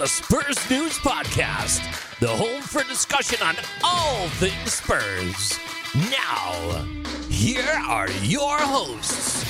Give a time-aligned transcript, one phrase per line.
[0.00, 1.82] the Spurs News Podcast,
[2.20, 3.54] the home for discussion on
[3.84, 5.58] all things Spurs.
[5.94, 6.86] Now,
[7.28, 9.44] here are your hosts.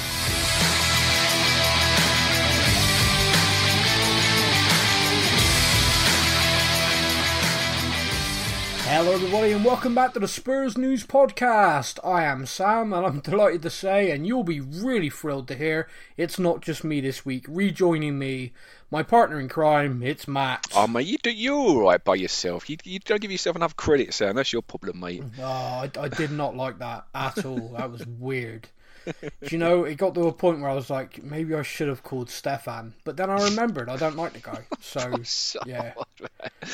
[8.92, 12.05] Hello, everybody, and welcome back to the Spurs News Podcast.
[12.05, 15.87] I am Sam, and I'm delighted to say, and you'll be really thrilled to hear,
[16.16, 17.45] it's not just me this week.
[17.48, 18.52] Rejoining me,
[18.90, 20.66] my partner in crime, it's Matt.
[20.74, 22.68] Oh, mate, you do, you're all right by yourself.
[22.68, 24.36] You, you don't give yourself enough credit, Sam.
[24.36, 25.22] That's your problem, mate.
[25.38, 27.74] Oh, I, I did not like that at all.
[27.76, 28.68] That was weird.
[29.50, 32.02] You know, it got to a point where I was like, maybe I should have
[32.02, 32.95] called Stefan.
[33.04, 34.66] But then I remembered I don't like the guy.
[34.80, 35.92] So, So yeah.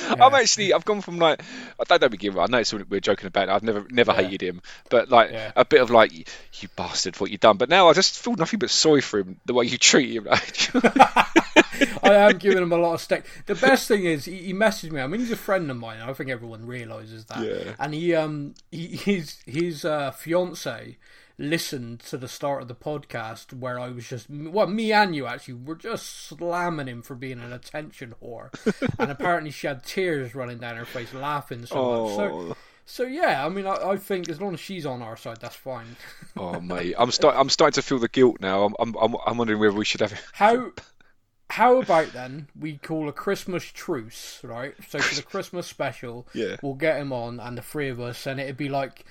[0.09, 0.21] man.
[0.21, 1.41] I'm actually, I've gone from like,
[1.79, 2.41] I don't, don't be giving.
[2.41, 3.49] I know it's we're joking about.
[3.49, 4.23] I've never, never Yeah.
[4.23, 5.53] hated him, but like Yeah.
[5.57, 7.57] a bit of like, you bastard, what you done.
[7.57, 10.27] But now I just feel nothing but sorry for him the way you treat him.
[12.03, 13.25] I am giving him a lot of stick.
[13.47, 15.01] The best thing is he, he messaged me.
[15.01, 16.01] I mean, he's a friend of mine.
[16.01, 17.39] I think everyone realizes that.
[17.39, 17.75] Yeah.
[17.79, 20.97] And he um he, his his uh, fiance
[21.39, 25.27] listened to the start of the podcast where I was just well me and you
[25.27, 28.49] actually were just slamming him for being an attention whore,
[28.99, 31.75] and apparently she had tears running down her face laughing so
[32.07, 32.17] much.
[32.17, 32.23] So.
[32.51, 32.57] oh,
[32.89, 35.57] So yeah, I mean, I, I think as long as she's on our side, that's
[35.57, 35.97] fine.
[36.37, 38.65] oh, mate, I'm start, I'm starting to feel the guilt now.
[38.65, 40.19] I'm, I'm, I'm, I'm wondering whether we should have.
[40.33, 40.71] How
[41.51, 44.75] how about then we call a Christmas truce, right?
[44.89, 46.57] So for the Christmas special, Yeah.
[46.63, 49.05] we'll get him on and the three of us, and it'd be like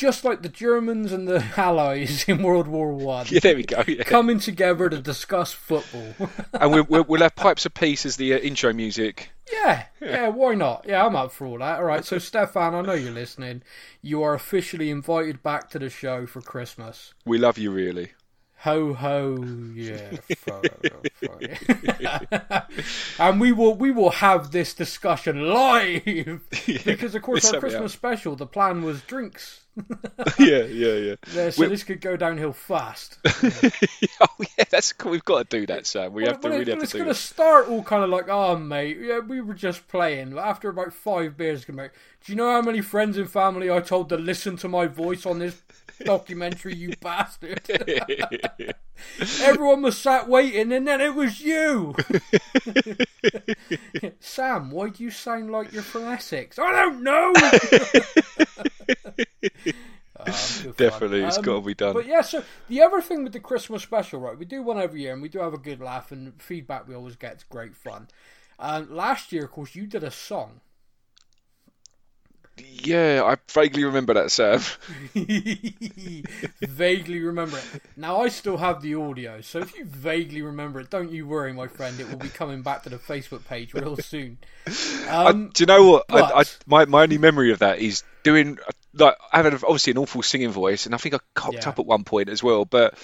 [0.00, 3.26] just like the Germans and the Allies in World War One.
[3.30, 3.84] Yeah, there we go.
[3.86, 4.04] Yeah.
[4.04, 6.14] Coming together to discuss football.
[6.54, 9.30] and we'll, we'll, we'll have pipes of peace as the uh, intro music.
[9.52, 10.86] yeah, yeah, why not?
[10.88, 11.78] Yeah, I'm up for all that.
[11.80, 13.62] All right, so Stefan, I know you're listening.
[14.00, 17.12] You are officially invited back to the show for Christmas.
[17.26, 18.12] We love you, really.
[18.62, 19.42] Ho ho,
[19.74, 20.18] yeah,
[23.18, 26.04] and we will we will have this discussion live
[26.84, 28.36] because of course our Christmas special.
[28.36, 29.62] The plan was drinks,
[30.38, 31.14] yeah, yeah, yeah.
[31.32, 33.18] Yeah, so We- this could go downhill fast.
[33.24, 35.12] oh yeah, that's cool.
[35.12, 36.12] We've got to do that, Sam.
[36.12, 38.28] We have to Well, really have it's to do gonna start all kind of like,
[38.28, 40.30] oh mate, yeah, we were just playing.
[40.30, 41.90] But after about five beers, out.
[42.22, 45.24] Do you know how many friends and family I told to listen to my voice
[45.24, 45.62] on this
[46.04, 46.74] documentary?
[46.74, 47.62] You bastard!
[49.40, 51.94] Everyone was sat waiting, and then it was you.
[54.20, 56.58] Sam, why do you sound like you're from Essex?
[56.58, 57.32] I don't know.
[60.22, 60.24] Ah,
[60.62, 60.76] good fun.
[60.76, 61.94] Definitely, it's Um, got to be done.
[61.94, 64.36] But yeah, so the other thing with the Christmas special, right?
[64.38, 66.94] We do one every year, and we do have a good laugh, and feedback we
[66.94, 68.06] always get is great fun.
[68.58, 70.60] Um, last year, of course, you did a song.
[72.82, 74.60] Yeah, I vaguely remember that, Sam.
[76.60, 77.82] vaguely remember it.
[77.96, 81.52] Now I still have the audio, so if you vaguely remember it, don't you worry,
[81.52, 81.98] my friend.
[82.00, 84.38] It will be coming back to the Facebook page real soon.
[85.08, 86.04] I, Um, do you know what?
[86.10, 88.58] I, I, my my only memory of that is doing
[88.94, 91.68] like having obviously an awful singing voice, and I think I cocked Yeah.
[91.70, 92.64] up at one point as well.
[92.64, 92.94] But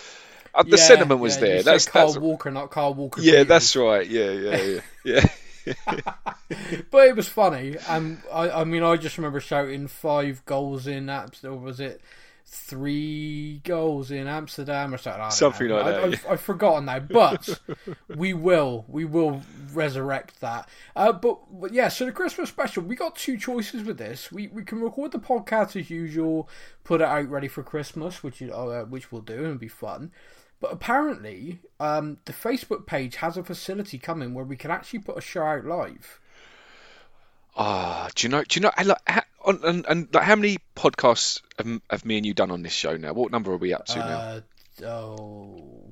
[0.55, 1.63] uh, the yeah, sentiment was yeah, there.
[1.63, 3.21] That's Carl Walker, not Carl Walker.
[3.21, 3.49] yeah, Peters.
[3.49, 4.07] that's right.
[4.09, 5.27] Yeah, yeah, yeah, yeah.
[6.91, 11.11] But it was funny, and I, I mean, I just remember shouting five goals in
[11.11, 11.59] Amsterdam.
[11.59, 12.01] Or was it
[12.47, 15.31] three goals in Amsterdam or something?
[15.31, 15.77] Something know.
[15.77, 17.61] like I, that, I've, I've forgotten now, but
[18.17, 20.69] we will, we will resurrect that.
[20.95, 24.31] Uh, but, but yeah, so the Christmas special, we got two choices with this.
[24.31, 26.49] We we can record the podcast as usual,
[26.85, 30.13] put it out ready for Christmas, which uh, which we'll do and it'll be fun.
[30.61, 35.19] But apparently, um, the Facebook page has a facility coming where we can actually put
[35.19, 36.19] a show out live.
[37.57, 38.43] Ah, do you know?
[38.43, 38.71] Do you know?
[38.85, 42.51] Like, ha, on, and, and like, how many podcasts have, have me and you done
[42.51, 43.13] on this show now?
[43.13, 44.19] What number are we up to now?
[44.19, 44.41] Uh,
[44.87, 45.85] oh,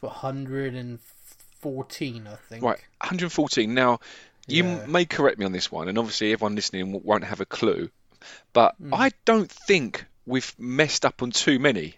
[0.00, 2.64] 114, I think.
[2.64, 3.74] Right, 114.
[3.74, 4.00] Now,
[4.46, 4.86] you Yeah.
[4.86, 7.90] may correct me on this one, and obviously everyone listening won't have a clue,
[8.52, 8.94] but Hmm.
[8.94, 11.96] I don't think we've messed up on too many.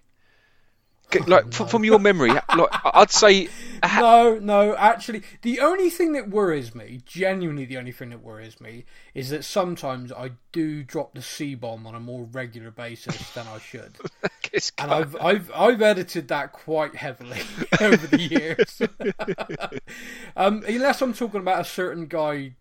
[1.26, 3.48] Like f- from your memory, like I'd say,
[3.82, 8.22] ha- No, no, actually, the only thing that worries me, genuinely the only thing that
[8.22, 12.70] worries me, is that sometimes I do drop the C bomb on a more regular
[12.70, 13.96] basis than I should.
[14.78, 17.40] And I've, I've, I've edited that quite heavily
[17.80, 18.82] over the years.
[20.36, 22.54] um, unless I'm talking about a certain guy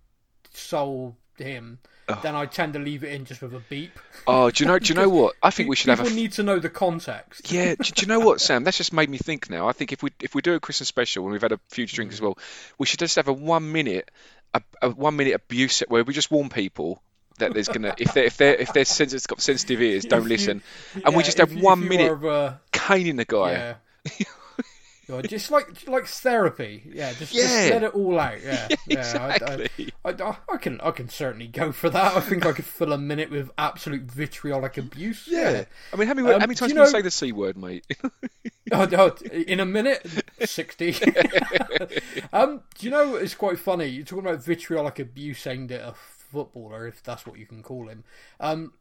[0.54, 1.80] sold him,
[2.22, 3.98] then I tend to leave it in just with a beep.
[4.28, 4.80] oh, do you know?
[4.80, 5.36] Do you know what?
[5.42, 7.52] I think we should have a People need to know the context.
[7.52, 8.64] Yeah, do, do you know what, Sam?
[8.64, 9.68] That's just made me think now.
[9.68, 11.86] I think if we if we do a Christmas special and we've had a few
[11.86, 12.38] drinks as well,
[12.78, 14.10] we should just have a one minute
[14.54, 17.02] a, a one minute abuse set where we just warn people
[17.40, 20.62] that there's gonna if they if they if they're sensitive, got sensitive ears, don't listen,
[21.04, 23.52] and we just have one minute are, uh, caning the guy.
[23.52, 24.26] Yeah.
[25.12, 26.84] God, just like like therapy.
[26.94, 27.44] Yeah, just, Yeah.
[27.44, 28.42] just let it all out.
[28.42, 28.98] Yeah, Yeah, yeah.
[28.98, 29.94] I- exactly.
[30.06, 32.16] I, I, I can I can certainly go for that.
[32.16, 35.28] I think I could fill a minute with absolute vitriolic abuse.
[35.30, 35.66] Yeah.
[35.94, 37.32] I mean, how many, Um, how many do times you can you say the C
[37.32, 37.86] word, mate?
[38.74, 40.06] Oh, oh, in a minute,
[40.46, 40.96] sixty.
[42.34, 43.86] um, do you know it's quite funny?
[43.88, 45.94] You're talking about vitriolic abuse aimed at a
[46.32, 48.04] footballer, if that's what you can call him.
[48.40, 48.74] Um,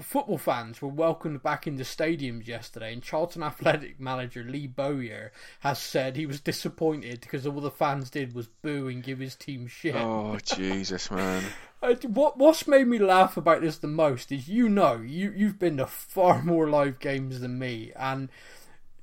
[0.00, 5.78] football fans were welcomed back into stadiums yesterday, and Charlton Athletic manager Lee Bowyer has
[5.78, 9.66] said he was disappointed because all the fans did was boo and give his team
[9.66, 9.94] shit.
[9.94, 11.42] oh, Jesus, man.
[11.80, 15.76] What what's made me laugh about this the most is you know you you've been
[15.76, 18.30] to far more live games than me, and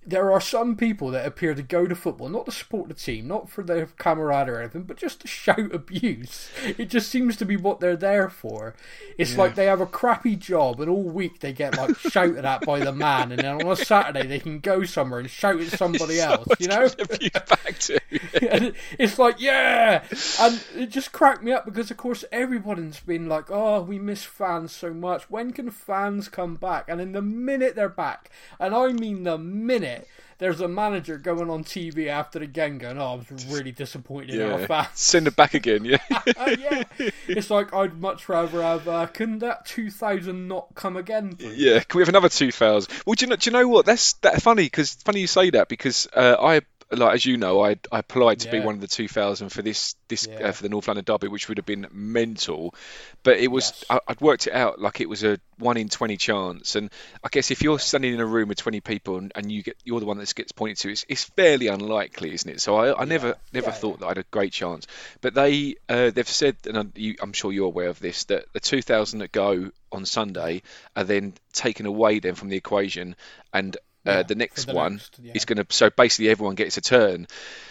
[0.05, 3.27] there are some people that appear to go to football not to support the team,
[3.27, 6.49] not for their camaraderie or anything, but just to shout abuse.
[6.77, 8.75] It just seems to be what they're there for.
[9.17, 12.65] It's like they have a crappy job, and all week they get like shouted at
[12.65, 15.67] by the man, and then on a Saturday they can go somewhere and shout at
[15.67, 16.47] somebody else.
[16.59, 17.99] You know, back to.
[18.99, 20.03] it's like, yeah,
[20.39, 24.23] and it just cracked me up because, of course, everyone's been like, "Oh, we miss
[24.23, 25.29] fans so much.
[25.29, 28.29] When can fans come back?" And in the minute they're back,
[28.59, 29.94] and I mean the minute,
[30.37, 34.35] there's a manager going on TV after the game, going, "Oh, I was really disappointed
[34.35, 35.97] in our fans." Send it back again, yeah.
[36.55, 36.83] Yeah,
[37.27, 38.87] it's like I'd much rather have.
[38.87, 41.35] Uh, couldn't that 2000 not come again?
[41.35, 41.57] please?
[41.57, 42.93] Yeah, can we have another two thousand?
[43.05, 43.35] Well, do you know?
[43.35, 43.85] Do you know what?
[43.85, 47.63] That's that funny because funny you say that because uh, I like as you know
[47.63, 50.39] I I applied to be one of the two thousand for this this Yeah.
[50.43, 52.75] uh, for the North London Derby, which would have been mental,
[53.23, 53.85] but it was Yes.
[53.89, 56.91] I, I'd worked it out like it was a one in twenty chance, and
[57.23, 59.77] I guess if you're standing in a room with twenty people and, and you get
[59.83, 62.61] you're the one that gets pointed to, it's, it's fairly unlikely, isn't it?
[62.61, 64.85] So I, I never never Yeah, thought that I had a great chance,
[65.21, 68.45] but they uh, they've said, and I'm, you, I'm sure you're aware of this, that
[68.53, 70.61] the two thousand that go on Sunday
[70.95, 73.15] are then taken away then from the equation,
[73.53, 75.33] and uh, Yeah, the next the one next, yeah.
[75.35, 75.65] is going to.
[75.69, 77.27] So basically, everyone gets a turn.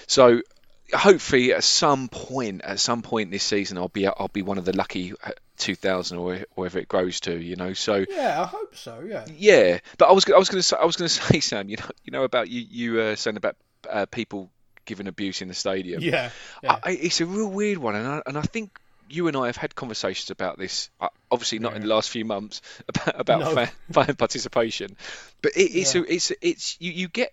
[0.06, 0.40] So
[0.92, 4.64] hopefully, at some point, at some point this season, I'll be I'll be one of
[4.64, 7.36] the lucky uh, 2,000 or wherever it grows to.
[7.36, 8.04] You know, so.
[8.08, 9.02] Yeah, I hope so.
[9.06, 9.24] Yeah.
[9.36, 11.68] Yeah, but I was I was going to say I was going to say Sam,
[11.68, 13.56] you know you know about you you uh, saying about
[13.88, 14.50] uh, people
[14.84, 16.02] giving abuse in the stadium.
[16.02, 16.30] Yeah.
[16.62, 16.78] yeah.
[16.82, 18.78] I, it's a real weird one, and I, and I think
[19.08, 20.90] you and I have had conversations about this.
[21.00, 23.54] Uh, obviously, not in the last few months about about No.
[23.54, 24.96] fan, fan participation,
[25.42, 26.00] but it, it's Yeah.
[26.00, 27.32] a, it's it's you you get.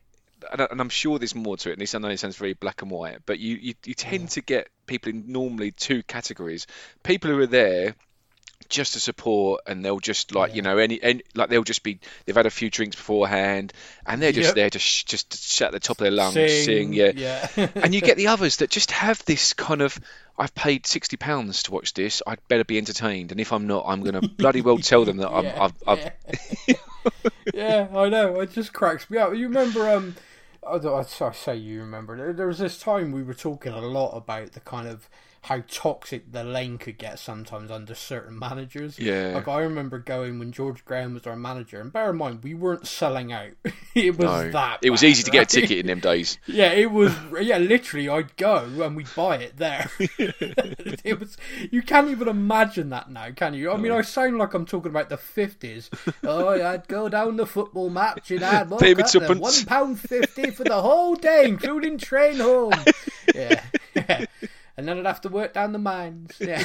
[0.51, 1.73] And I'm sure there's more to it.
[1.73, 4.29] And this I know it sounds very black and white, but you, you, you tend
[4.31, 6.65] to get people in normally two categories:
[7.03, 7.95] people who are there
[8.71, 11.99] just to support, and they'll just like you know any, any like they'll just be
[12.25, 13.71] they've had a few drinks beforehand,
[14.07, 14.55] and they're just Yep.
[14.55, 17.47] there to sh- just to shout at the top of their lungs, sing, yeah, Yeah.
[17.75, 19.99] and you get the others that just have this kind of
[20.37, 22.23] I've paid sixty pounds to watch this.
[22.25, 25.17] I'd better be entertained, and if I'm not, I'm going to bloody well tell them
[25.17, 26.11] that I'm, Yeah, I've, I've
[26.67, 26.75] yeah.
[27.53, 28.39] yeah, I know.
[28.39, 29.35] It just cracks me up.
[29.35, 29.89] You remember?
[29.89, 30.15] Um,
[30.67, 32.33] I, don't- I say you remember.
[32.33, 35.09] There was this time we were talking a lot about the kind of
[35.43, 38.99] how toxic the lane could get sometimes under certain managers.
[38.99, 39.31] Yeah.
[39.33, 42.53] Like I remember going when George Graham was our manager, and bear in mind we
[42.53, 43.51] weren't selling out.
[43.95, 44.51] it was no.
[44.51, 44.79] that.
[44.83, 46.37] It was bad, easy to get a ticket in them days.
[46.45, 47.13] Yeah, it was.
[47.41, 49.89] Yeah, literally, I'd go and we'd buy it there.
[49.97, 51.37] it was.
[51.71, 53.71] You can't even imagine that now, can you?
[53.71, 55.89] I mean, I sound like I'm talking about the fifties.
[56.23, 59.99] oh, I'd go down the football match and I'd walk Payment up there, one pound
[59.99, 62.73] fifty for the whole day, including train home.
[63.33, 63.63] Yeah.
[63.95, 64.25] yeah.
[64.77, 66.31] And then I'd have to work down the mines.
[66.39, 66.63] Yeah,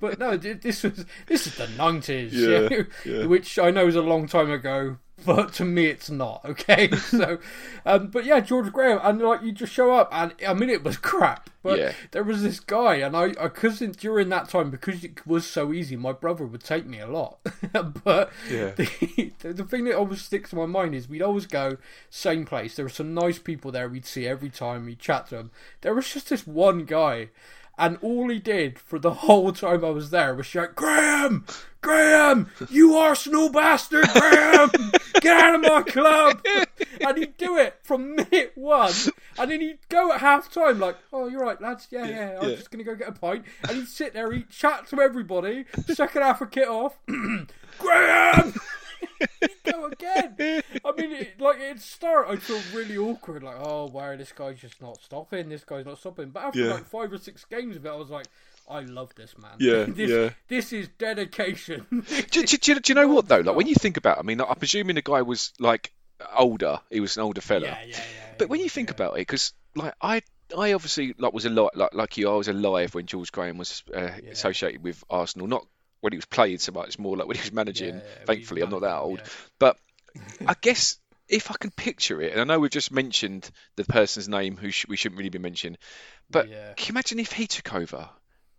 [0.00, 3.26] but no, this was this is the nineties, Yeah, yeah.
[3.26, 6.42] which I know is a long time ago, but to me it's not.
[6.44, 7.38] Okay, so,
[7.84, 10.84] um, but yeah, George Graham, and like you just show up, and I mean it
[10.84, 11.92] was crap, but Yeah.
[12.12, 15.96] there was this guy, and I, because during that time, because it was so easy,
[15.96, 17.38] my brother would take me a lot.
[18.04, 18.70] but Yeah.
[18.76, 21.76] the, the thing that always sticks in my mind is we'd always go
[22.10, 22.76] same place.
[22.76, 25.50] There were some nice people there we'd see every time we'd chat to them.
[25.80, 27.28] There was just this one guy,
[27.78, 31.46] and all he did for the whole time I was there was shout, "Graham,
[31.80, 34.70] Graham, you Arsenal bastard, Graham,
[35.20, 36.44] get out of my club!"
[37.00, 38.92] And he'd do it from minute one,
[39.38, 41.86] and then he'd go at half time like, "Oh, you're right, lads.
[41.90, 42.38] Yeah, yeah.
[42.40, 42.56] I'm yeah.
[42.56, 45.64] just gonna go get a pint." And he'd sit there, he'd chat to everybody.
[45.86, 46.98] Second half of kit off,
[47.78, 48.54] Graham.
[49.72, 50.34] Go again.
[50.84, 52.28] I mean, it, like it'd start.
[52.28, 55.48] I'd feel really awkward, like, oh, wow, this guy's just not stopping.
[55.48, 56.30] This guy's not stopping.
[56.30, 56.74] But after Yeah.
[56.74, 58.26] like five or six games of it, I was like,
[58.70, 59.52] I love this man.
[59.58, 60.30] Yeah, this, yeah.
[60.48, 61.86] This is dedication.
[61.90, 62.02] do,
[62.42, 63.40] do, do, you- do you know what though?
[63.40, 65.92] Like when you think about, it, I mean, I'm presuming the guy was like
[66.36, 66.80] older.
[66.90, 67.66] He was an older fella.
[67.66, 68.34] yeah, yeah, yeah.
[68.38, 70.22] But when you think about it, because like I,
[70.56, 72.30] I obviously like was a lot like like you.
[72.30, 75.46] I was alive when George Graham was uh, associated with Arsenal.
[75.46, 75.66] Not
[76.00, 77.86] when he was playing so much, more like when he was managing.
[77.86, 79.20] Yeah, yeah, when he was Thankfully, I'm not that old.
[79.20, 79.30] yeah.
[79.58, 79.76] But
[80.46, 84.28] I guess if I can picture it, and I know we've just mentioned the person's
[84.28, 85.76] name who sh- we shouldn't really be mentioning,
[86.30, 86.72] but Yeah.
[86.76, 88.08] can you imagine if he took over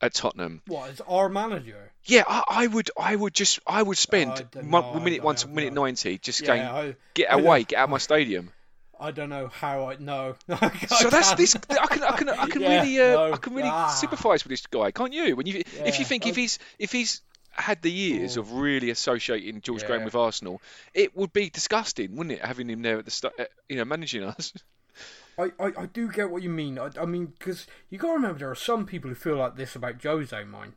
[0.01, 0.61] at Tottenham?
[0.67, 1.91] What is our manager?
[2.05, 5.47] Yeah, I, I would, I would just, I would spend I know, minute one to
[5.47, 8.51] minute no- ninety just Yeah, going, get away, get out of my stadium.
[9.01, 10.35] I don't know how I know.
[10.87, 11.55] So that's this.
[11.55, 13.33] I can, I can, I can Yeah, really, uh, no.
[13.33, 13.87] I can really Ah.
[13.87, 15.35] sympathise with this guy, can't you?
[15.37, 18.41] When you, if you think if he's, if he's had the years Oh.
[18.41, 20.61] of really associating George Graham with Arsenal,
[20.93, 23.33] it would be disgusting, wouldn't it, having him there at the start,
[23.67, 24.53] you know, managing us?
[25.37, 26.77] I, I, I do get what you mean.
[26.77, 29.55] I, I mean, because you got to remember there are some people who feel like
[29.55, 30.73] this about Jose, mine.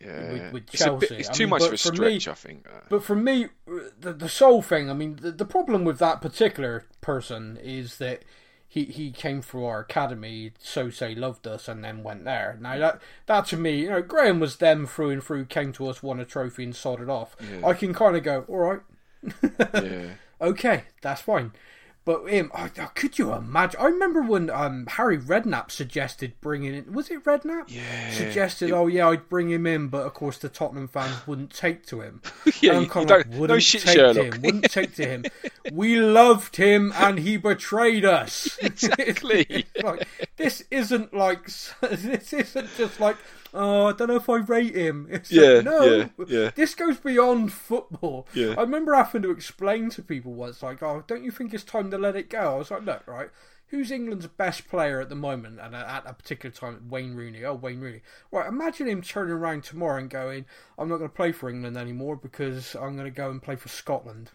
[0.00, 1.14] Yeah, with it's, a bit, Chelsea.
[1.16, 2.66] it's I too mean, much of a for me- I think.
[2.68, 3.48] uh, But for me,
[4.00, 8.22] the, the sole thing, I mean, the, the problem with that particular person is that
[8.70, 12.58] he, he came through our academy, so say loved us, and then went there.
[12.60, 15.88] Now that that to me, you know, Graham was them through and through, came to
[15.88, 17.34] us, won a trophy, and sodded off.
[17.64, 18.80] I can kind of go, all right,
[19.74, 20.10] yeah.
[20.40, 21.52] okay, that's fine.
[22.04, 22.50] But him,
[22.94, 23.78] could you imagine?
[23.78, 26.94] I remember when um, Harry Redknapp suggested bringing in.
[26.94, 27.64] Was it Redknapp?
[27.68, 28.10] Yeah.
[28.12, 31.84] Suggested, oh yeah, I'd bring him in, but of course the Tottenham fans wouldn't take
[31.88, 32.22] to him.
[32.62, 34.14] Yeah, you- you don't- no wouldn't shit, take Sherlock.
[34.16, 35.24] To him, wouldn't take to him.
[35.72, 38.58] We loved him, and he betrayed us.
[38.62, 39.66] Exactly.
[39.82, 40.06] Like,
[40.36, 41.46] this isn't like
[41.80, 43.16] this isn't just like
[43.54, 45.06] oh I don't know if I rate him.
[45.10, 46.50] It's Yeah, like, no, yeah, yeah.
[46.54, 48.26] this goes beyond football.
[48.34, 48.54] Yeah.
[48.58, 51.90] I remember having to explain to people once, like, oh, don't you think it's time
[51.90, 52.54] to let it go?
[52.54, 53.30] I was like, look, right.
[53.70, 56.88] Who's England's best player at the moment and at a particular time?
[56.88, 57.44] Wayne Rooney.
[57.44, 58.00] Oh, Wayne Rooney.
[58.32, 60.46] Right, imagine him turning around tomorrow and going,
[60.78, 63.56] I'm not going to play for England anymore because I'm going to go and play
[63.56, 64.30] for Scotland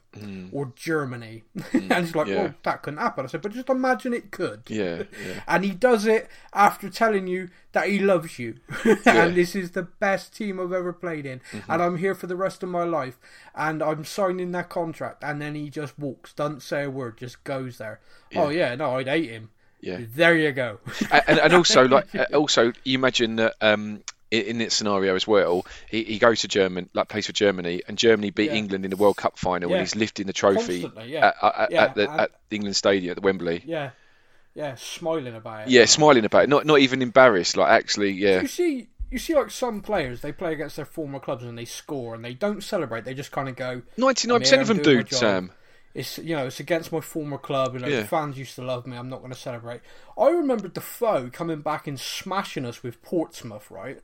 [0.52, 1.44] or Germany.
[1.74, 2.30] and he's like, Mm.
[2.30, 2.36] yeah.
[2.44, 3.25] well, that couldn't happen.
[3.25, 4.63] I said, but just imagine it could.
[4.68, 5.42] Yeah, yeah.
[5.48, 8.56] And he does it after telling you that he loves you.
[9.06, 11.42] and this is the best team I've ever played in.
[11.51, 11.72] Mm-hmm.
[11.72, 13.20] And I'm here for the rest of my life.
[13.53, 15.24] And I'm signing that contract.
[15.24, 18.00] And then he just walks, doesn't say a word, just goes there.
[18.36, 19.50] Oh, yeah, no, I'd hate him.
[19.82, 20.00] Yeah.
[20.15, 20.80] There you go.
[21.12, 24.01] and, and- also like uh, also you imagine that um
[24.32, 27.98] in this scenario as well he, he goes to German like plays for Germany and
[27.98, 28.56] Germany beat Yeah.
[28.56, 29.75] England in the World Cup final Yeah.
[29.75, 31.34] and he's lifting the trophy yeah.
[31.42, 33.92] at, at, Yeah, at the at the England Stadium at the Wembley yeah.
[34.56, 35.72] Yeah, smiling about it.
[35.72, 39.36] yeah smiling about it not not even embarrassed like actually yeah You see, you see,
[39.36, 42.64] like some players, they play against their former clubs and they score and they don't
[42.64, 43.06] celebrate.
[43.06, 45.16] They just kind of go, 99% of them I'm doing my do.
[45.16, 45.52] Sam
[45.94, 47.74] It's you know it's against my former club.
[47.74, 48.02] You know Yeah.
[48.02, 48.98] the fans used to love me.
[48.98, 49.82] I'm not going to celebrate.
[50.18, 54.00] I remember Defoe coming back and smashing us with Portsmouth, right?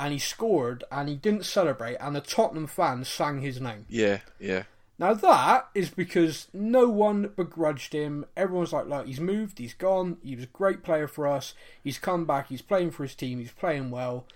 [0.00, 3.84] And he scored and he didn't celebrate, and the Tottenham fans sang his name.
[3.88, 4.62] yeah yeah
[4.98, 8.24] Now that is because no one begrudged him.
[8.36, 10.16] Everyone's like, look, he's moved, he's gone.
[10.24, 11.54] He was a great player for us.
[11.84, 12.48] He's come back.
[12.48, 13.38] He's playing for his team.
[13.38, 14.26] He's playing well.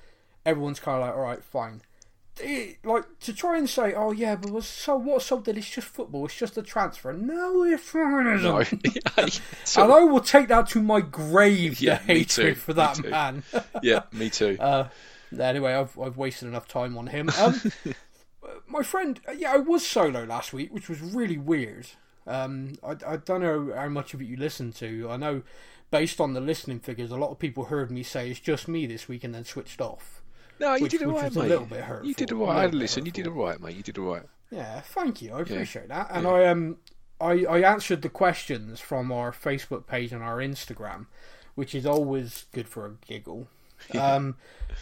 [0.47, 1.83] Everyone's kind of like, all right, fine.
[2.43, 5.23] Eh, Like to try and say, oh yeah, but was so what?
[5.23, 6.25] So that it's just football.
[6.27, 7.13] It's just a transfer.
[7.13, 8.43] No, it isn't.
[8.43, 8.59] no
[9.19, 11.81] And I will take that to my grave.
[11.81, 13.11] Yeah, me too, for that too.
[13.11, 13.43] man.
[13.83, 14.89] yeah me too Uh,
[15.39, 17.29] anyway, I've I've wasted enough time on him.
[17.39, 17.61] Um,
[18.67, 21.87] my friend, uh, yeah, I was solo last week, which was really weird.
[22.27, 25.09] Um, I, I don't know how much of it you listened to.
[25.11, 25.43] I know,
[25.91, 28.87] based on the listening figures, a lot of people heard me say it's just me
[28.87, 30.23] this week and then switched off.
[30.61, 32.35] no you which- did it which right was a little bit hurtful, you did it
[32.35, 34.01] a right I little had to listen you did it right mate you did it
[34.01, 35.33] right Yeah, thank you.
[35.35, 36.09] I appreciate that.
[36.11, 36.77] And I um
[37.21, 41.07] I, I answered the questions from our Facebook page and our Instagram,
[41.55, 43.49] which is always good for a giggle.
[43.99, 44.37] Um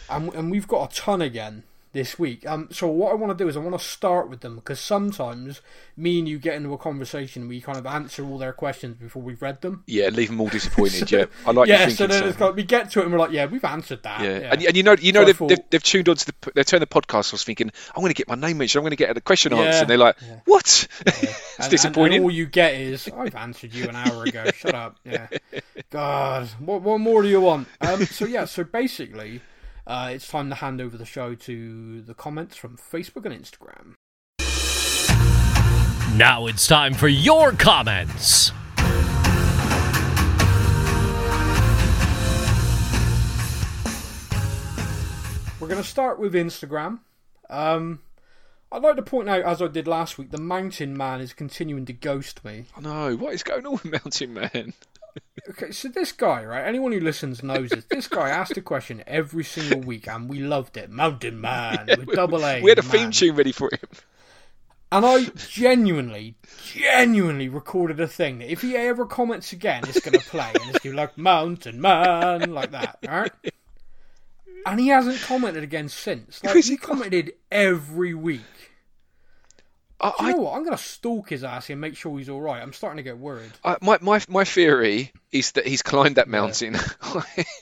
[0.09, 2.45] and and we've got a ton again this week.
[2.47, 4.79] Um so what I want to do is I want to start with them because
[4.79, 5.61] sometimes
[5.97, 8.95] me and you get into a conversation and we kind of answer all their questions
[8.95, 9.83] before we've read them.
[9.87, 12.91] yeah leave them all disappointed yeah I like yeah, so then it's like we get
[12.91, 14.21] to it and we're like, yeah, we've answered that.
[14.21, 16.51] Yeah, And, and you know, you know, So they've, thought- they've, they've tuned onto the,
[16.55, 17.33] they've turned the podcast.
[17.33, 18.79] I was thinking, I'm going to get my name mentioned.
[18.79, 19.81] I'm going to get a question Yeah, answered.
[19.81, 20.87] And they're like, what?
[21.05, 22.17] And- it's and- disappointing.
[22.17, 24.45] And, all you get is I've answered you an hour ago.
[24.55, 24.97] Shut up.
[25.05, 25.27] Yeah.
[25.89, 27.67] God, what what more do you want?
[27.81, 28.05] Um.
[28.05, 28.45] So yeah.
[28.45, 29.41] So basically,
[29.87, 33.95] uh, it's time to hand over the show to the comments from Facebook and Instagram.
[36.17, 38.51] Now it's time for your comments.
[45.59, 46.99] We're going to start with Instagram.
[47.49, 47.99] Um,
[48.71, 51.85] I'd like to point out, as I did last week, the Mountain Man is continuing
[51.85, 52.65] to ghost me.
[52.75, 53.15] I know.
[53.15, 54.73] What is going on with Mountain Man?
[55.49, 56.65] Okay, so this guy, right?
[56.65, 57.85] Anyone who listens knows this.
[57.85, 60.89] This guy asked a question every single week, and we loved it.
[60.89, 62.61] Mountain Man with double A.
[62.61, 63.89] We had a theme tune ready for him.
[64.93, 70.19] And I genuinely, genuinely recorded a thing that if he ever comments again, it's going
[70.19, 70.51] to play.
[70.53, 73.31] And it's going to be like, Mountain Man, like that, right?
[74.65, 76.43] And he hasn't commented again since.
[76.43, 78.41] Like, he commented every week.
[80.01, 80.55] I, you know what?
[80.55, 82.61] I'm going to stalk his ass and make sure he's all right.
[82.61, 83.51] I'm starting to get worried.
[83.63, 86.75] I, my my my theory is that he's climbed that mountain.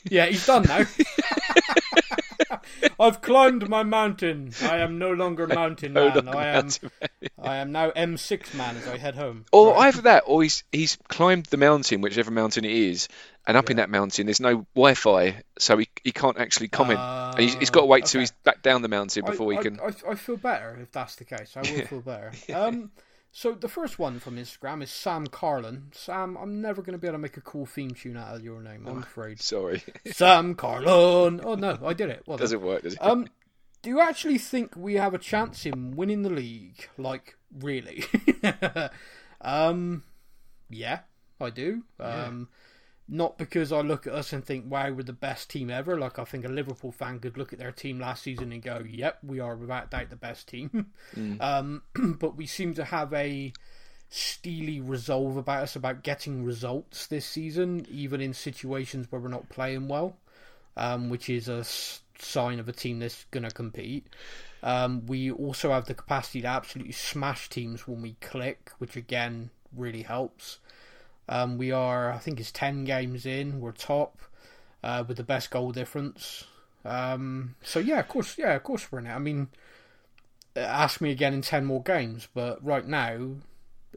[0.09, 0.85] Yeah, he's done now.
[2.99, 4.51] I've climbed my mountain.
[4.61, 6.15] I am no longer mountain No man.
[6.25, 6.53] longer I am.
[6.65, 6.91] mountain
[7.41, 9.45] I am now M6 man as I head home.
[9.51, 9.87] Or Right.
[9.87, 13.07] either that, or he's he's climbed the mountain, whichever mountain it is,
[13.47, 16.99] and up in that mountain there's no Wi-Fi, so he he can't actually comment.
[16.99, 19.61] and he's, he's got to wait till he's back down the mountain before I, he
[19.61, 19.79] can.
[19.79, 21.55] I, I, I feel better if that's the case.
[21.55, 22.31] I will feel better.
[22.53, 22.91] Um,
[23.31, 25.91] so the first one from Instagram is Sam Carlin.
[25.91, 28.43] Sam, I'm never going to be able to make a cool theme tune out of
[28.43, 28.85] your name.
[28.87, 29.41] I'm afraid.
[29.41, 31.41] Sorry, Sam Carlin.
[31.43, 32.23] Oh no, I did it.
[32.25, 32.99] Well does it work, does it?
[33.01, 33.27] Um,
[33.81, 36.89] do you actually think we have a chance in winning the league?
[36.97, 38.03] Like, really?
[39.41, 40.03] um,
[40.69, 40.99] yeah,
[41.39, 41.83] I do.
[41.99, 42.49] Um,
[43.09, 45.97] not because I look at us and think, wow, we're the best team ever.
[45.97, 48.83] Like, I think a Liverpool fan could look at their team last season and go,
[48.87, 50.87] yep, we are without doubt the best team.
[51.39, 51.83] Um,
[52.19, 53.51] but we seem to have a
[54.09, 59.49] steely resolve about us about getting results this season, even in situations where we're not
[59.49, 60.17] playing well
[60.79, 61.63] um, which is a
[62.17, 64.07] sign of a team that's going to compete.
[64.63, 69.51] Um, we also have the capacity to absolutely smash teams when we click, which again
[69.75, 70.59] really helps.
[71.29, 73.61] Um, we are, I think, it's ten games in.
[73.61, 74.17] We're top
[74.83, 76.45] uh, with the best goal difference.
[76.83, 79.13] Um, so yeah, of course, yeah, of course we're in it.
[79.13, 79.49] I mean,
[80.55, 83.35] uh, ask me again in ten more games, but right now,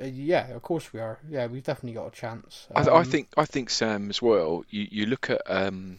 [0.00, 1.18] uh, yeah, of course we are.
[1.28, 2.68] Yeah, we've definitely got a chance.
[2.74, 4.64] I, I Um, think I think Sam as well.
[4.68, 5.98] You you look at um,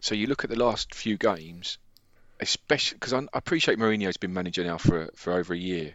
[0.00, 1.78] so you look at the last few games,
[2.40, 5.94] especially because I, I appreciate Mourinho's been manager now for for over a year,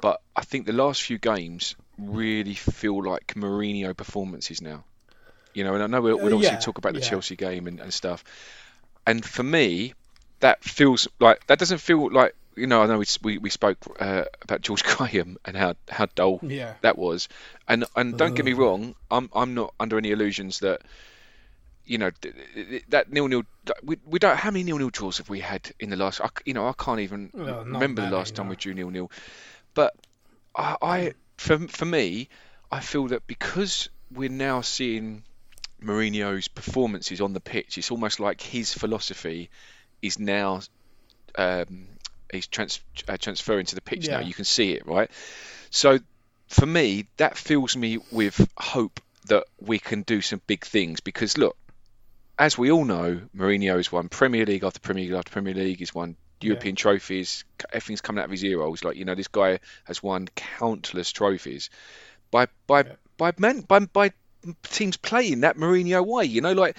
[0.00, 1.76] but I think the last few games
[2.10, 4.84] really feel like Mourinho performances now.
[5.54, 7.00] You know, and I know we'll, we'll Uh, obviously yeah, talk about the yeah.
[7.00, 8.24] Chelsea game and, and stuff.
[9.06, 9.94] And for me,
[10.40, 12.82] that feels like that doesn't feel like you know.
[12.82, 16.74] I know we we, we spoke uh, about George Graham and how how dull Yeah.
[16.82, 17.28] that was.
[17.68, 20.82] And and don't get me wrong, I'm I'm not under any illusions that
[21.84, 23.42] you know th- th- that nil nil.
[23.82, 24.36] We, we don't.
[24.36, 26.20] How many nil nil draws have we had in the last?
[26.20, 29.10] I, you know, I can't even Well, remember the last time we drew nil nil.
[29.74, 29.94] But
[30.56, 32.28] I, I for for me,
[32.70, 35.24] I feel that because we're now seeing
[35.82, 39.50] Mourinho's performances on the pitch, it's almost like his philosophy
[40.00, 40.60] is now
[41.36, 41.88] um,
[42.30, 44.20] he's trans- uh, transferring to the pitch now.
[44.20, 45.10] You can see it, right?
[45.70, 45.98] So
[46.46, 51.36] for me, that fills me with hope that we can do some big things because
[51.36, 51.56] look,
[52.38, 55.78] as we all know, Mourinho has won Premier League after Premier League after Premier League.
[55.78, 57.44] He's won European trophies.
[57.72, 58.84] Everything's coming out of his ear holes.
[58.84, 61.70] Like you know, this guy has won countless trophies
[62.30, 62.84] by by
[63.16, 64.12] by man by by
[64.64, 66.24] teams playing that Mourinho way.
[66.24, 66.76] You know, like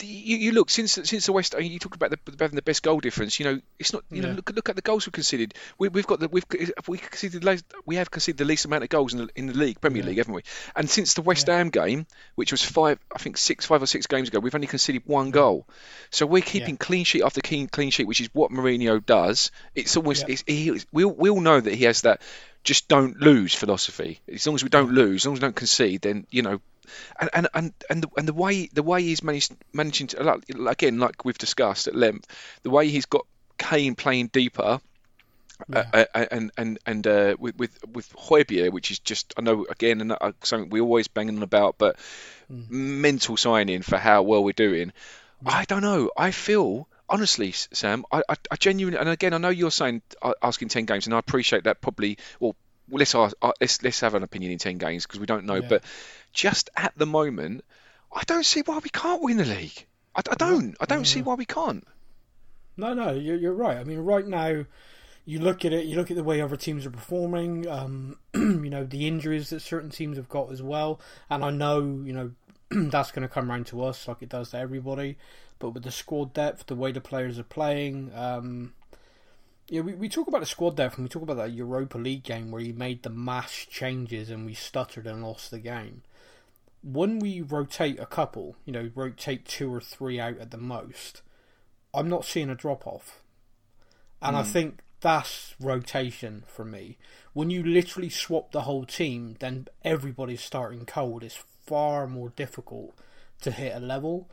[0.00, 1.54] you, you look since since the West.
[1.58, 3.38] You talked about the having the best goal difference.
[3.38, 4.02] You know, it's not.
[4.10, 5.54] You know, look look at the goals we've conceded.
[5.78, 6.44] We, we've got the we've
[6.88, 9.54] we conceded least- we have conceded the least amount of goals in the in the
[9.54, 10.42] league Premier League, haven't we?
[10.74, 14.06] And since the West Ham game, which was five, I think six, five or six
[14.06, 15.66] games ago, we've only conceded one goal.
[16.10, 19.50] So we're keeping clean sheet after clean clean sheet, which is what Mourinho does.
[19.74, 20.32] It's almost Yeah.
[20.32, 22.22] it's, he, we all- we all know that he has that
[22.64, 24.20] just don't lose philosophy.
[24.32, 26.60] As long as we don't lose, as long as we don't concede, then you know.
[27.18, 30.98] And and and and the, and the way the way he's managed managing to again
[30.98, 32.26] like we've discussed at length,
[32.62, 33.26] the way he's got
[33.58, 34.80] Kane playing deeper,
[35.72, 39.66] uh, uh, and and and uh, with with with Højbjerg, which is just I know
[39.68, 41.96] again and uh, something we always banging on about, but
[42.48, 44.92] mental signing for how well we're doing.
[45.44, 46.10] I don't know.
[46.16, 50.32] I feel honestly, Sam, I, I, I genuinely, and again, I know you're saying uh,
[50.42, 51.80] asking ten games, and I appreciate that.
[51.80, 52.56] Probably, well,
[52.90, 55.56] let's ask, uh, let's let's have an opinion in ten games because we don't know.
[55.56, 55.68] Yeah.
[55.68, 55.84] But
[56.32, 57.64] just at the moment,
[58.12, 59.86] I don't see why we can't win the league.
[60.14, 60.76] I, I don't.
[60.80, 61.86] I don't see why we can't.
[62.76, 63.76] No, no, you're, you're right.
[63.76, 64.64] I mean, right now,
[65.24, 68.70] you look at it, you look at the way other teams are performing, um, you
[68.70, 71.00] know, the injuries that certain teams have got as well.
[71.30, 72.30] And I know, you know,
[72.70, 75.18] that's going to come round to us like it does to everybody.
[75.58, 78.72] But with the squad depth, the way the players are playing, um,
[79.68, 82.24] yeah, we, we talk about the squad depth and we talk about that Europa League
[82.24, 86.02] game where he made the mass changes and we stuttered and lost the game.
[86.82, 91.22] When we rotate a couple, you know, rotate two or three out at the most,
[91.94, 93.20] I'm not seeing a drop off.
[94.20, 96.96] And I think that's rotation for me.
[97.32, 101.24] When you literally swap the whole team, then everybody's starting cold.
[101.24, 102.94] It's far more difficult
[103.40, 104.30] to hit a level.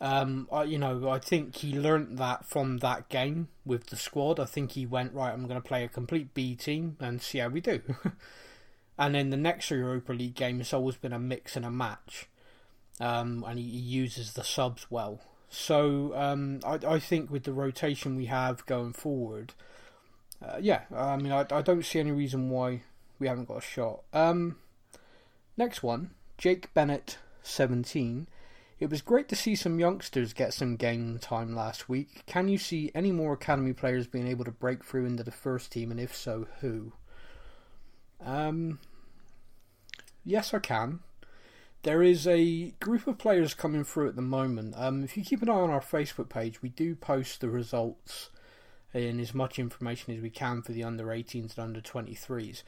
[0.00, 4.38] Um, I, you know, I think he learnt that from that game with the squad.
[4.38, 5.32] I think he went right.
[5.32, 7.80] I'm going to play a complete B team and see how we do.
[8.98, 12.28] and then the next Europa League game, it's always been a mix and a match,
[13.00, 15.20] um, and he, he uses the subs well.
[15.48, 19.54] So um, I, I think with the rotation we have going forward,
[20.44, 22.82] uh, yeah, I mean, I, I don't see any reason why
[23.18, 24.02] we haven't got a shot.
[24.12, 24.56] Um,
[25.56, 28.28] next one, Jake Bennett, 17.
[28.78, 32.22] It was great to see some youngsters get some game time last week.
[32.26, 35.72] Can you see any more academy players being able to break through into the first
[35.72, 36.92] team, and if so, who?
[38.24, 38.78] Um,
[40.28, 41.00] yes, I can.
[41.82, 44.74] There is a group of players coming through at the moment.
[44.76, 48.30] Um, if you keep an eye on our Facebook page, we do post the results
[48.92, 52.62] and as much information as we can for the under 18s and under 23s.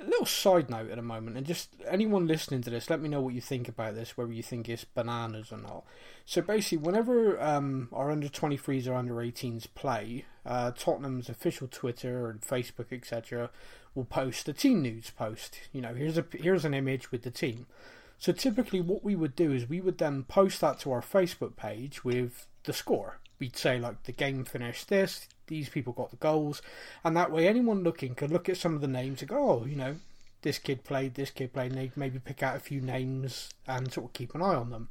[0.00, 3.08] A little side note at the moment, and just anyone listening to this, let me
[3.08, 5.84] know what you think about this, whether you think it's bananas or not.
[6.26, 12.28] So basically, whenever um, our under 23s or under 18s play, uh, Tottenham's official Twitter
[12.28, 13.50] and Facebook, etc.,
[13.94, 15.60] will post a team news post.
[15.72, 17.66] You know, here's a here's an image with the team.
[18.18, 21.56] So typically, what we would do is we would then post that to our Facebook
[21.56, 23.18] page with the score.
[23.38, 26.62] We'd say like the game finished this, these people got the goals,
[27.02, 29.66] and that way anyone looking could look at some of the names and go, oh,
[29.66, 29.96] you know,
[30.42, 33.92] this kid played, this kid played, and they'd maybe pick out a few names and
[33.92, 34.88] sort of keep an eye on them.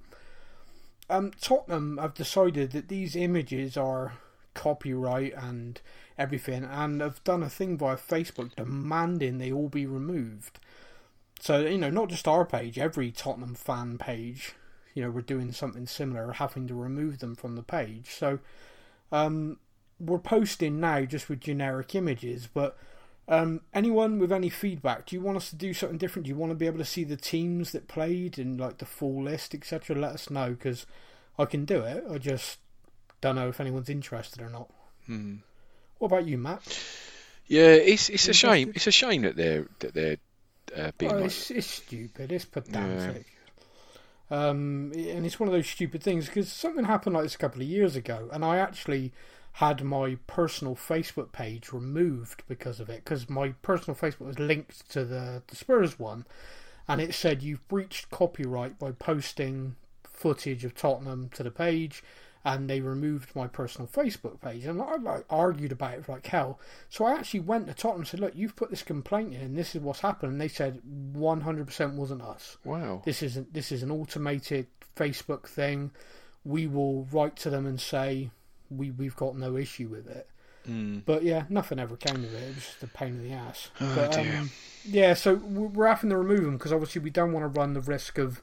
[1.09, 4.13] Um, Tottenham have decided that these images are
[4.53, 5.79] copyright and
[6.17, 10.59] everything, and have done a thing via Facebook demanding they all be removed.
[11.39, 14.53] So you know, not just our page, every Tottenham fan page,
[14.93, 18.11] you know, we're doing something similar, having to remove them from the page.
[18.11, 18.39] So
[19.11, 19.57] um,
[19.99, 22.77] we're posting now just with generic images, but
[23.27, 26.25] um, anyone with any feedback, do you want us to do something different?
[26.25, 28.85] Do you want to be able to see the teams that played and like the
[28.85, 29.95] full list, etc.?
[29.95, 30.85] Let us know because
[31.39, 32.03] I can do it.
[32.09, 32.59] I just
[33.21, 34.69] don't know if anyone's interested or not.
[35.05, 35.35] Hmm.
[36.03, 36.61] What about you, Matt?
[37.47, 38.73] Yeah, it's it's a shame.
[38.75, 40.17] It's a shame that they're that they're
[40.75, 42.29] uh, being Oh, like, it's, it's stupid.
[42.29, 43.25] It's pedantic.
[44.29, 47.61] Um, and it's one of those stupid things because something happened like this a couple
[47.61, 49.13] of years ago, and I actually
[49.53, 53.05] had my personal Facebook page removed because of it.
[53.05, 56.25] Because my personal Facebook was linked to the, the Spurs one,
[56.85, 62.03] and it said you've breached copyright by posting footage of Tottenham to the page.
[62.45, 66.59] And they removed my personal Facebook page, and I like argued about it like hell.
[66.89, 69.57] So I actually went to Tottenham and said, "Look, you've put this complaint in, and
[69.57, 70.81] this is what's happened." And they said,
[71.13, 73.01] "100% wasn't us." wow.
[73.05, 75.91] this isn't this is an automated Facebook thing.
[76.43, 78.31] We will write to them and say
[78.69, 80.27] we we've got no issue with it.
[80.67, 81.03] Mm.
[81.05, 82.43] But yeah, nothing ever came of it.
[82.43, 83.69] It was just a pain in the ass.
[83.79, 84.17] Oh, but.
[84.17, 84.49] Um,
[84.85, 87.81] yeah, so we're having to remove them because obviously we don't want to run the
[87.81, 88.41] risk of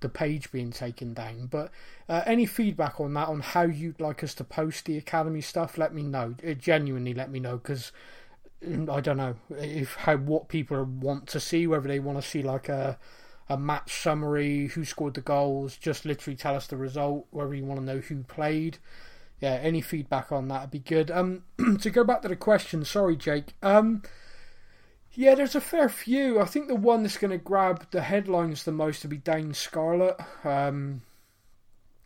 [0.00, 1.46] the page being taken down.
[1.46, 1.70] But
[2.08, 5.78] uh, any feedback on that, on how you'd like us to post the academy stuff,
[5.78, 6.34] let me know.
[6.46, 7.92] Uh, genuinely, let me know because
[8.62, 12.42] I don't know if how what people want to see, whether they want to see
[12.42, 12.98] like a
[13.48, 17.64] a match summary, who scored the goals, just literally tell us the result, whether you
[17.64, 18.78] want to know who played.
[19.40, 21.10] Yeah, any feedback on that would be good.
[21.10, 21.42] Um,
[21.80, 23.54] to go back to the question, sorry, Jake.
[23.60, 24.02] Um,
[25.14, 26.40] yeah, there's a fair few.
[26.40, 29.54] I think the one that's going to grab the headlines the most will be Dane
[29.54, 30.16] Scarlett.
[30.44, 31.02] Um,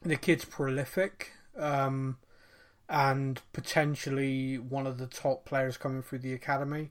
[0.02, 1.32] the kid's prolific.
[1.56, 2.18] Um,
[2.88, 6.90] and potentially one of the top players coming through the academy.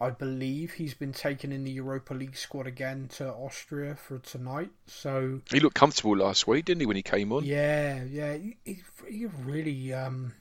[0.00, 4.70] I believe he's been taken in the Europa League squad again to Austria for tonight.
[4.86, 7.44] So He looked comfortable last week, didn't he, when he came on?
[7.44, 9.92] yeah, yeah, he, he, really.
[9.92, 10.34] Um,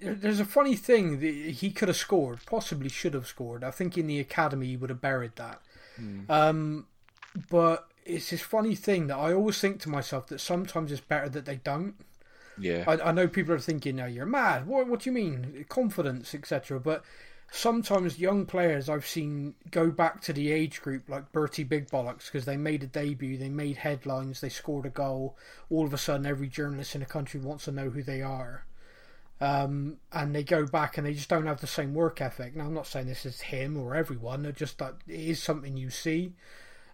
[0.00, 3.62] there's a funny thing that he could have scored, possibly should have scored.
[3.62, 5.60] I think in the academy he would have buried that.
[6.30, 6.86] Um,
[7.50, 11.28] but it's this funny thing that I always think to myself that sometimes it's better
[11.28, 11.94] that they don't.
[12.58, 12.84] Yeah.
[12.86, 14.66] I, I know people are thinking, "No, you're mad.
[14.66, 14.86] What?
[14.86, 15.64] What do you mean?
[15.68, 17.04] Confidence, etc." But
[17.50, 22.26] sometimes young players I've seen go back to the age group like Bertie Big Bollocks
[22.26, 25.36] because they made a debut, they made headlines, they scored a goal.
[25.70, 28.64] All of a sudden, every journalist in the country wants to know who they are.
[29.42, 32.54] Um, and they go back and they just don't have the same work ethic.
[32.54, 34.44] Now, I'm not saying this is him or everyone.
[34.44, 36.34] They're just that it is something you see.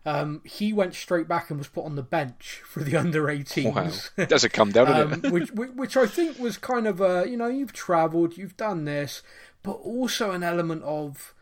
[0.07, 4.17] Um, he went straight back and was put on the bench for the under 18s.
[4.17, 4.25] Wow.
[4.25, 7.37] Doesn't come down, does um, which, which which I think was kind of a you
[7.37, 9.21] know you've travelled, you've done this,
[9.63, 11.35] but also an element of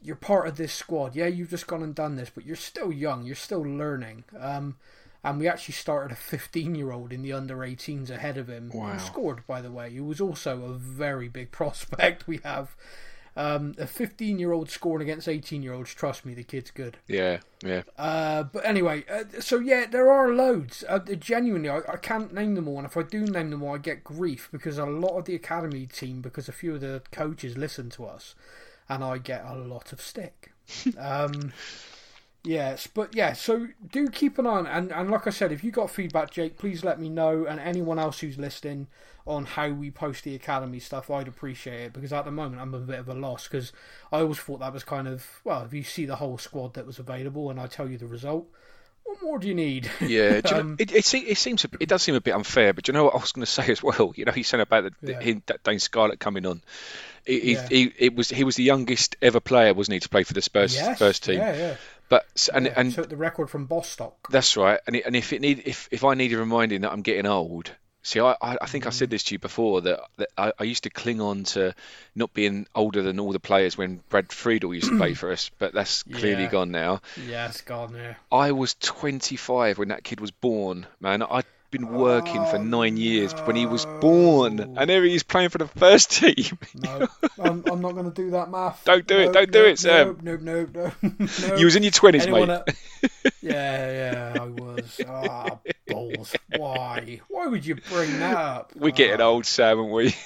[0.00, 1.14] you're part of this squad.
[1.14, 4.24] Yeah, you've just gone and done this, but you're still young, you're still learning.
[4.38, 4.76] Um,
[5.24, 8.70] and we actually started a 15 year old in the under 18s ahead of him.
[8.72, 8.92] Wow.
[8.92, 9.90] Who scored, by the way.
[9.90, 12.26] He was also a very big prospect.
[12.26, 12.76] We have
[13.38, 15.94] um, a 15 year old scoring against 18 year olds.
[15.94, 16.98] Trust me, the kid's good.
[17.06, 17.82] Yeah, yeah.
[17.96, 20.84] Uh, but anyway, uh, so yeah, there are loads.
[20.88, 23.76] Uh, genuinely, I, I can't name them all, and if I do name them all,
[23.76, 27.02] I get grief because a lot of the academy team, because a few of the
[27.12, 28.34] coaches listen to us,
[28.88, 30.52] and I get a lot of stick.
[30.98, 31.52] um,
[32.44, 35.62] Yes, but yeah, so do keep an eye on and and like I said, if
[35.64, 38.86] you got feedback, Jake, please let me know, and anyone else who's listening
[39.26, 42.72] on how we post the academy stuff, I'd appreciate it because at the moment I'm
[42.74, 43.72] a bit of a loss because
[44.12, 46.86] I always thought that was kind of well, if you see the whole squad that
[46.86, 48.46] was available and I tell you the result,
[49.04, 49.90] what more do you need?
[50.00, 52.84] Yeah, you know, Um, it, it, it seems it does seem a bit unfair, but
[52.84, 54.12] do you know what I was going to say as well?
[54.16, 55.20] You know, he said about the, Yeah.
[55.20, 56.62] him, that Dane Scarlett coming on.
[57.26, 57.68] He, he- Yeah.
[57.68, 60.40] he, it was he was the youngest ever player, wasn't he, to play for the
[60.40, 61.38] Spurs yes, first team?
[61.40, 61.74] Yeah, yeah.
[62.08, 62.72] But and yeah.
[62.76, 64.28] and took the record from Bostock.
[64.30, 64.80] That's right.
[64.86, 67.70] And and if it need if if I need a reminding that I'm getting old,
[68.02, 69.10] see, I I, I think I said mm.
[69.12, 71.74] this to you before that, that I, I used to cling on to
[72.14, 75.50] not being older than all the players when Brad Friedel used to play for us,
[75.58, 76.50] but that's clearly Yeah.
[76.50, 77.02] gone now.
[77.26, 78.16] Yeah, it's gone there.
[78.32, 81.22] I was 25 when that kid was born, man.
[81.22, 84.74] I'd been working for nine years when he was born, no.
[84.76, 86.58] and there he is playing for the first team.
[86.74, 88.82] No, I'm, I'm not going to do that math.
[88.84, 90.18] Don't do it, don't do no, it, Sam.
[90.22, 91.26] No, no, no, no.
[91.48, 91.56] no.
[91.56, 92.62] you was in your 20s, Anyone mate.
[92.66, 95.00] el- yeah, yeah, I was.
[95.06, 96.34] Ah, balls.
[96.56, 97.20] Why?
[97.28, 98.72] Why would you bring that up?
[98.76, 100.14] We're getting Ah, old, Sam, aren't we?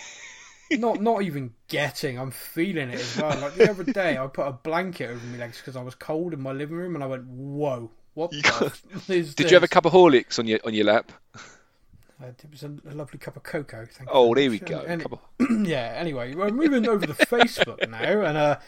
[0.79, 2.19] Not, not even getting.
[2.19, 3.39] I'm feeling it as well.
[3.39, 6.33] Like the other day, I put a blanket over my legs because I was cold
[6.33, 9.51] in my living room, and I went, "Whoa, what You the got- f- is Did
[9.51, 11.13] you have a cup of Horlicks on your on your lap?
[11.35, 13.85] Uh, it was a, a lovely cup of cocoa.
[13.91, 14.81] Thank Oh, there we go.
[14.87, 15.05] And-
[15.41, 15.65] on.
[15.67, 18.59] yeah, anyway, we're moving over to Facebook now, and uh,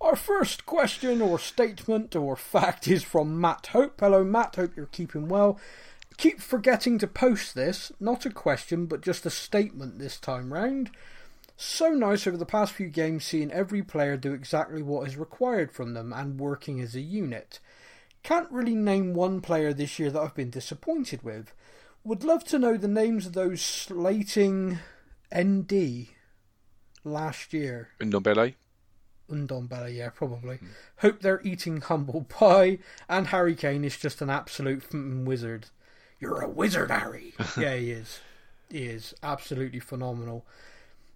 [0.00, 3.98] our first question or statement or fact is from Matt Hope.
[4.00, 4.56] Hello, Matt.
[4.56, 5.58] Hope you're keeping well.
[6.18, 7.90] Keep forgetting to post this.
[7.98, 10.90] Not a question, but just a statement this time round.
[11.56, 15.72] So nice over the past few games seeing every player do exactly what is required
[15.72, 17.58] from them and working as a unit.
[18.22, 21.54] Can't really name one player this year that I've been disappointed with.
[22.04, 24.78] Would love to know the names of those slating
[25.34, 26.08] ND
[27.04, 27.90] last year.
[28.00, 28.54] Ndombele?
[29.30, 30.58] Undombele, yeah, probably.
[30.98, 32.78] Hope they're eating humble pie,
[33.08, 35.66] and Harry Kane is just an absolute wizard.
[36.18, 37.34] You're a wizard, Harry.
[37.58, 38.20] yeah, he is.
[38.70, 40.46] He is absolutely phenomenal.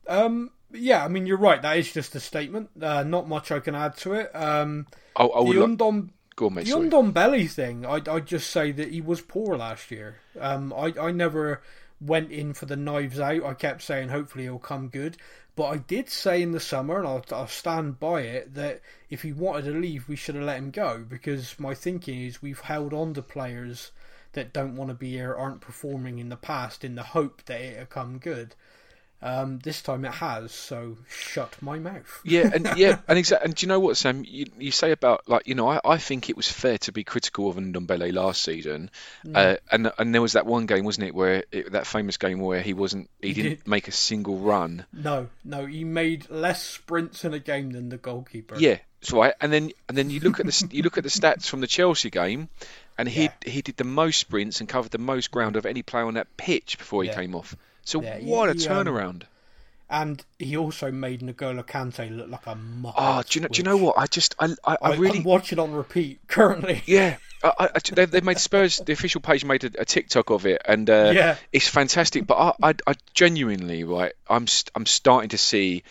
[0.06, 1.60] Um, yeah, I mean, you're right.
[1.60, 2.70] That is just a statement.
[2.80, 4.34] Uh, not much I can add to it.
[4.34, 4.86] Um,
[5.16, 6.66] I, I would the Undom go mate.
[6.66, 6.90] the.
[6.90, 10.16] Ndombele thing, I I just say that he was poor last year.
[10.38, 11.62] Um, I I never
[12.00, 13.44] went in for the knives out.
[13.44, 15.16] I kept saying hopefully he'll come good,
[15.56, 19.22] but I did say in the summer, and I'll I'll stand by it that if
[19.22, 22.60] he wanted to leave, we should have let him go because my thinking is we've
[22.60, 23.92] held on to players
[24.32, 27.60] that don't want to be here, aren't performing in the past, in the hope that
[27.60, 28.54] it'll come good.
[29.22, 32.20] Um, this time it has, so shut my mouth.
[32.24, 33.46] Yeah, and yeah, and exactly.
[33.46, 34.22] And do you know what, Sam?
[34.26, 37.04] You, you say about like you know, I, I think it was fair to be
[37.04, 38.90] critical of Ndombele last season,
[39.26, 39.34] Mm.
[39.36, 42.38] uh, and and there was that one game, wasn't it, where it, that famous game
[42.40, 43.68] where he wasn't, he, He didn't did.
[43.68, 44.84] make a single run.
[44.92, 48.56] No, no, he made less sprints in a game than the goalkeeper.
[48.58, 49.32] Yeah, that's right.
[49.40, 51.66] And then and then you look at the you look at the stats from the
[51.66, 52.50] Chelsea game,
[52.98, 53.32] and he Yeah.
[53.46, 56.36] he did the most sprints and covered the most ground of any player on that
[56.36, 57.14] pitch before he Yeah.
[57.14, 57.56] came off.
[57.84, 59.22] So Yeah, he- what a um, turnaround!
[59.90, 62.94] And he also made N'Golo Kante look like a muppet.
[62.96, 63.48] Oh, do you know?
[63.48, 63.96] Do you know what?
[63.98, 66.82] I just I I, I really am watching on repeat currently.
[66.86, 68.78] Yeah, I, I, they've, they've made Spurs.
[68.78, 71.36] The official page made a, a TikTok of it, and uh, Yeah.
[71.52, 72.26] it's fantastic.
[72.26, 75.82] But I, I, I genuinely, right, I'm st- I'm starting to see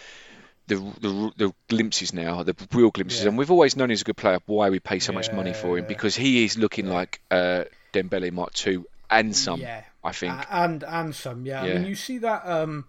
[0.67, 3.21] the, the the glimpses now, the real glimpses.
[3.21, 3.29] Yeah.
[3.29, 4.39] And we've always known he's a good player.
[4.47, 5.84] Why we pay so much money for him?
[5.86, 5.89] Yeah.
[5.89, 8.88] Because he is looking like uh, Dembele Mark two
[9.19, 9.60] and some.
[9.60, 9.84] Yeah.
[10.04, 10.34] I think.
[10.52, 11.62] And and some, yeah.
[11.63, 12.86] I mean, you see that um,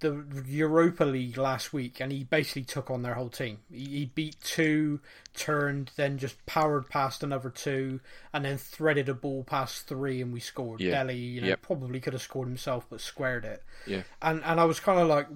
[0.00, 3.58] the Europa League last week, and he basically took on their whole team.
[3.70, 4.98] He, he beat two,
[5.32, 8.00] turned, then just powered past another two,
[8.32, 10.80] and then threaded a ball past three, and we scored.
[10.80, 11.04] Yeah.
[11.04, 11.62] Dele, you know, Yep.
[11.62, 13.62] probably could have scored himself, but squared it.
[13.86, 14.02] Yeah.
[14.20, 15.28] and and I was kind of like,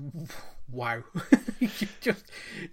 [0.73, 1.05] wow,
[2.01, 2.25] just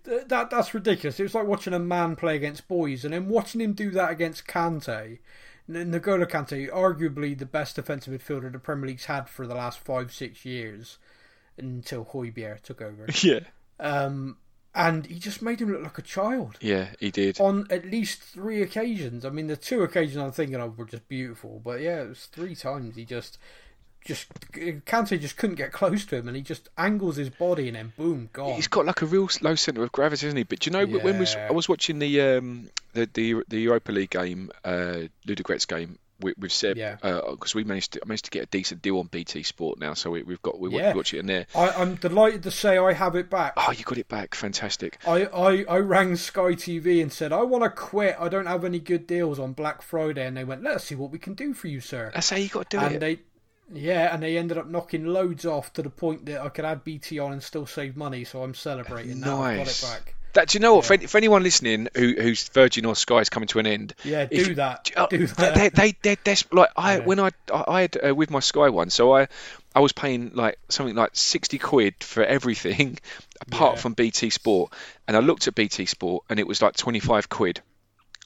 [0.06, 1.20] that that's ridiculous.
[1.20, 4.10] It was like watching a man play against boys, and then watching him do that
[4.12, 5.20] against Kante.
[5.70, 10.14] N'Golo Kante, arguably the best defensive midfielder the Premier League's had for the last five
[10.14, 10.98] six years,
[11.58, 13.08] until Højbjerg took over.
[13.22, 13.42] Yeah.
[13.80, 14.38] Um,
[14.74, 17.40] and he just made him look like a child Yeah, he did.
[17.40, 19.26] on at least three occasions.
[19.26, 22.26] I mean, the two occasions I'm thinking of were just beautiful, but yeah, it was
[22.26, 23.38] three times he just,
[24.08, 24.28] just
[24.86, 27.94] Kante just couldn't get close to him, and he just angles his body, and then
[27.98, 28.54] boom, gone.
[28.56, 30.44] He's got like a real low centre of gravity, isn't he?
[30.44, 33.92] But do you know when was, I was watching the um the the, the Europa
[33.92, 36.96] League game, uh, Ludogorets game with, with Seb, Yeah.
[37.02, 39.94] because we managed to I managed to get a decent deal on BT Sport now,
[39.94, 40.94] so we, we've got we Yeah.
[40.94, 41.46] watch, it in there.
[41.54, 43.54] I, I'm delighted to say I have it back.
[43.58, 44.98] Oh, you got it back, fantastic.
[45.06, 48.16] I, I, I rang Sky TV and said I want to quit.
[48.20, 51.12] I don't have any good deals on Black Friday, and they went, "Let's see what
[51.12, 53.00] we can do for you, sir." That's how you got to do and it.
[53.00, 53.20] they
[53.74, 56.84] yeah and they ended up knocking loads off to the point that i could add
[56.84, 59.82] bt on and still save money so i'm celebrating now i've got it Nice.
[59.94, 60.86] back That do you know what?
[60.86, 64.26] For, for anyone listening who, whose Virgin or Sky is coming to an end, Yeah,
[64.26, 64.92] do if- that.
[64.96, 65.56] uh, Do that.
[65.56, 67.06] They, they, they, they're des- like I Yeah.
[67.06, 69.30] when I I I had uh, with my Sky one, so I
[69.74, 73.00] I was paying like something like sixty quid for everything
[73.42, 73.82] apart Yeah.
[73.82, 74.74] from BT Sport,
[75.08, 77.62] and I looked at BT Sport and it was like twenty five quid.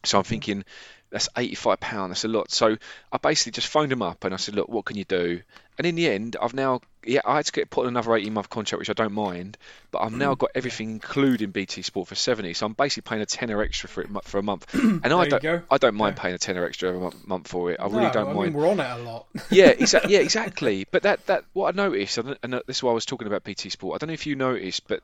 [0.04, 0.66] So I'm thinking
[1.12, 2.12] that's eighty five pound.
[2.12, 2.52] That's a lot.
[2.52, 2.78] So
[3.12, 5.42] I basically just phoned them up and I said, look, what can you do?
[5.78, 8.34] And in the end, I've now yeah I had to get put on another eighteen
[8.34, 9.58] month contract, which I don't mind,
[9.92, 12.54] but I've now got everything including BT Sport for seventy.
[12.54, 15.42] So I'm basically paying a tenner extra for it for a month, and I don't
[15.42, 15.62] go.
[15.70, 17.80] I don't mind paying a tenner extra a month for it.
[17.80, 18.54] I really No, don't I mind.
[18.54, 19.26] mean, we're on it a lot.
[19.50, 20.86] yeah, exa- yeah, exactly.
[20.92, 23.44] But that, that what I noticed, and and this is why I was talking about
[23.44, 23.96] BT Sport.
[23.96, 25.02] I don't know if you noticed, but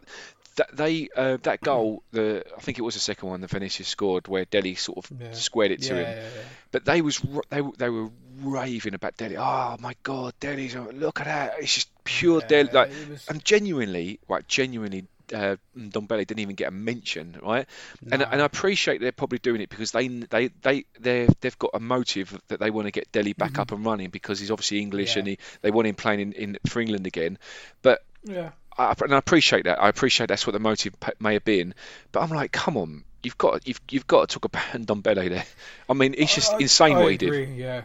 [0.57, 3.87] that they uh, that goal, the I think it was the second one that Vinicius
[3.87, 5.31] scored, where Dele sort of Yeah.
[5.33, 6.09] squared it to yeah, him.
[6.17, 6.41] yeah, yeah.
[6.71, 8.09] But they was they they were
[8.41, 9.37] raving about Dele.
[9.37, 11.53] Oh my God, Dele's look at that!
[11.59, 12.69] It's just pure Yeah, Dele.
[12.73, 15.05] Like, was- and genuinely, like genuinely.
[15.33, 17.67] Uh, Ndombele didn't even get a mention, right?
[18.09, 18.27] And No.
[18.31, 21.81] and I appreciate they're probably doing it because they they they they they've got a
[21.81, 25.09] motive that they want to get Dele back up and running because he's obviously English
[25.15, 25.17] Mm-hmm.
[25.17, 25.19] Yeah.
[25.19, 27.37] and he, they want him playing in, in for England again.
[27.81, 28.51] But Yeah.
[28.77, 29.81] I, and I appreciate that.
[29.81, 31.73] I appreciate that's what the motive may have been.
[32.13, 35.45] But I'm like, come on, you've got you've you've got to talk about Ndombele there.
[35.89, 37.49] I mean, it's just I- insane I what he did.
[37.57, 37.81] Yeah,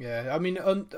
[0.00, 0.34] yeah.
[0.34, 0.88] I mean, um,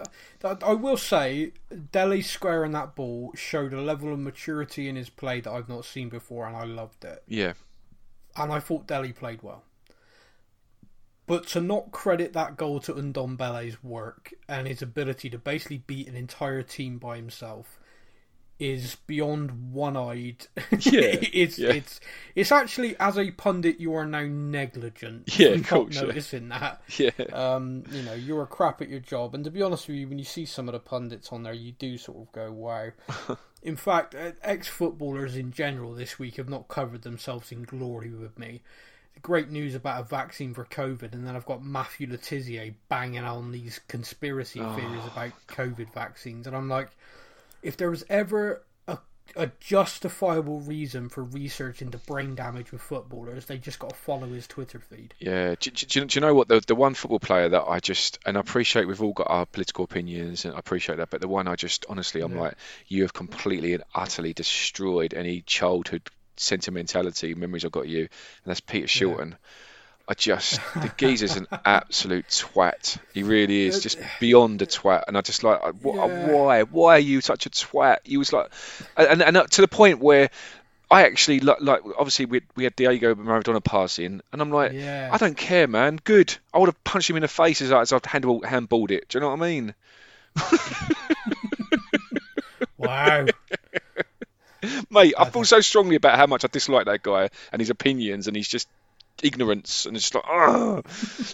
[0.44, 1.52] I will say,
[1.90, 5.84] Dele squaring that ball showed a level of maturity in his play that I've not
[5.84, 7.22] seen before, and I loved it.
[7.26, 7.54] Yeah,
[8.36, 9.64] And I thought Dele played well.
[11.26, 16.08] But to not credit that goal to Ndombele's work and his ability to basically beat
[16.08, 17.78] an entire team by himself
[18.62, 20.46] is beyond one-eyed.
[20.78, 21.00] Yeah,
[21.32, 21.70] it's yeah.
[21.72, 22.00] it's
[22.34, 25.36] it's actually as a pundit you are now negligent.
[25.38, 26.38] Yeah, of course, yeah.
[26.48, 26.82] that.
[26.96, 29.96] yeah, Um, you know, you're a crap at your job, and to be honest with
[29.96, 32.52] you, when you see some of the pundits on there, you do sort of go,
[32.52, 32.92] "Wow."
[33.62, 38.38] in fact, uh, ex-footballers in general this week have not covered themselves in glory with
[38.38, 38.62] me.
[39.20, 43.24] Great news about a vaccine for COVID, and then I've got Matthew Le Tissier banging
[43.24, 46.90] on these conspiracy theories about COVID vaccines, and I'm like,
[47.62, 48.98] if there was ever a,
[49.36, 54.26] a justifiable reason for researching the brain damage with footballers, they just got to follow
[54.28, 55.14] his Twitter feed.
[55.18, 55.54] yeah.
[55.58, 58.36] Do, do, do you- know what the the one football player that I just and
[58.36, 61.46] I appreciate we've all got our political opinions and I appreciate that, but the one
[61.48, 62.40] I just honestly I'm Yeah.
[62.42, 62.54] like,
[62.88, 68.08] you have completely and utterly destroyed any childhood sentimentality memories I've got of you, and
[68.46, 69.36] that's Peter Shilton.
[70.08, 72.98] I just the geezer's an absolute twat.
[73.14, 76.32] He really is just beyond a twat, and I just like, I- wh- Yeah.
[76.32, 77.98] why, why are you such a twat?
[78.04, 78.50] He was like,
[78.96, 80.30] and and, and uh, to the point where
[80.90, 85.08] I actually like, like obviously we we had Diego Maradona passing, and I'm like, Yeah.
[85.12, 85.98] I don't care, man.
[86.02, 86.36] Good.
[86.52, 89.08] I would have punched him in the face as, I- as I'd handball, handballed it.
[89.08, 89.74] Do you know what I mean?
[92.76, 93.26] Wow.
[94.90, 98.26] Mate, I feel so strongly about how much I dislike that guy and his opinions
[98.28, 98.68] and he's just
[99.22, 100.84] ignorance and it's just like Ugh.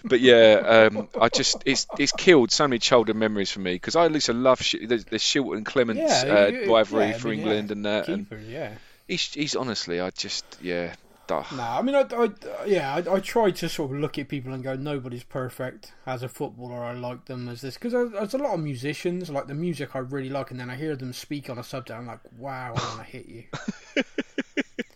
[0.05, 3.97] but yeah um i just it's it's killed so many childhood memories for me because
[3.97, 7.19] i used to love Sh- the, the Shilton Clemence Yeah, uh, you- rivalry yeah, I
[7.19, 7.73] for mean, England yeah.
[7.73, 8.73] and that and yeah.
[9.07, 10.95] he's he's honestly I just yeah
[11.29, 11.45] duh.
[11.55, 12.31] Nah, I mean, I, I
[12.67, 15.93] yeah, I, I try to sort of look at people and go, nobody's perfect.
[16.07, 19.47] As a footballer, I like them as this because there's a lot of musicians like
[19.47, 21.99] the music I really like, and then I hear them speak on a subject.
[21.99, 23.45] I'm like, wow, I want to hit you.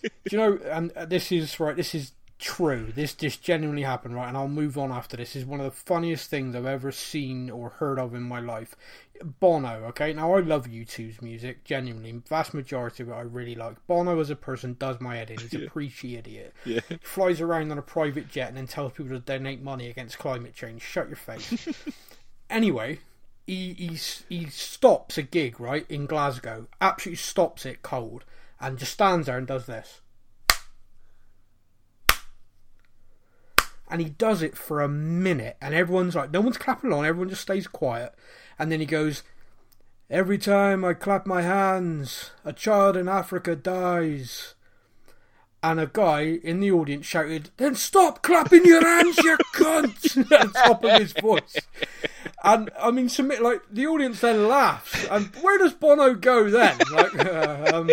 [0.02, 0.58] Do you know?
[0.70, 1.76] And uh, this is right.
[1.76, 2.92] This is true.
[2.94, 4.28] This just genuinely happened, right?
[4.28, 5.36] And I'll move on after this.
[5.36, 8.74] Is one of the funniest things I've ever seen or heard of in my life.
[9.22, 10.12] Bono, okay?
[10.12, 12.20] Now I love U2's music, genuinely.
[12.28, 13.76] Vast majority of it I really like.
[13.86, 15.38] Bono as a person does my head in.
[15.38, 16.52] He's a preachy idiot.
[16.64, 16.80] Yeah.
[16.88, 20.18] He flies around on a private jet and then tells people to donate money against
[20.18, 20.82] climate change.
[20.82, 21.68] Shut your face.
[22.50, 22.98] anyway,
[23.46, 28.24] he, he he stops a gig right in Glasgow, absolutely stops it cold,
[28.60, 30.00] and just stands there and does this.
[33.92, 37.28] And he does it for a minute, and everyone's like, no one's clapping along, everyone
[37.28, 38.14] just stays quiet.
[38.58, 39.22] And then he goes,
[40.08, 44.54] Every time I clap my hands, a child in Africa dies.
[45.62, 50.16] And a guy in the audience shouted, Then stop clapping your hands, you cunt!
[50.32, 51.56] at the top of his voice.
[52.44, 55.06] And I mean, submit like the audience then laughs.
[55.08, 56.76] And where does Bono go then?
[56.90, 57.90] Like, uh, um,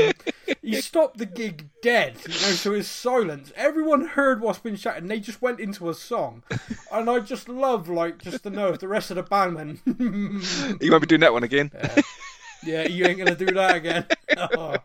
[0.62, 2.18] he stopped the gig dead.
[2.24, 3.54] You know, so it's silence.
[3.56, 6.44] Everyone heard what's been shouted, and they just went into a song.
[6.92, 9.82] And I just love, like, just to know if the rest of the band went,
[10.82, 11.72] you won't be doing that one again
[12.64, 14.06] yeah, you ain't gonna do that again.
[14.38, 14.76] Oh,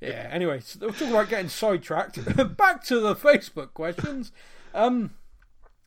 [0.00, 0.28] yeah.
[0.30, 2.24] Anyway, so we're talking about getting sidetracked.
[2.56, 4.32] Back to the Facebook questions.
[4.74, 5.10] Um,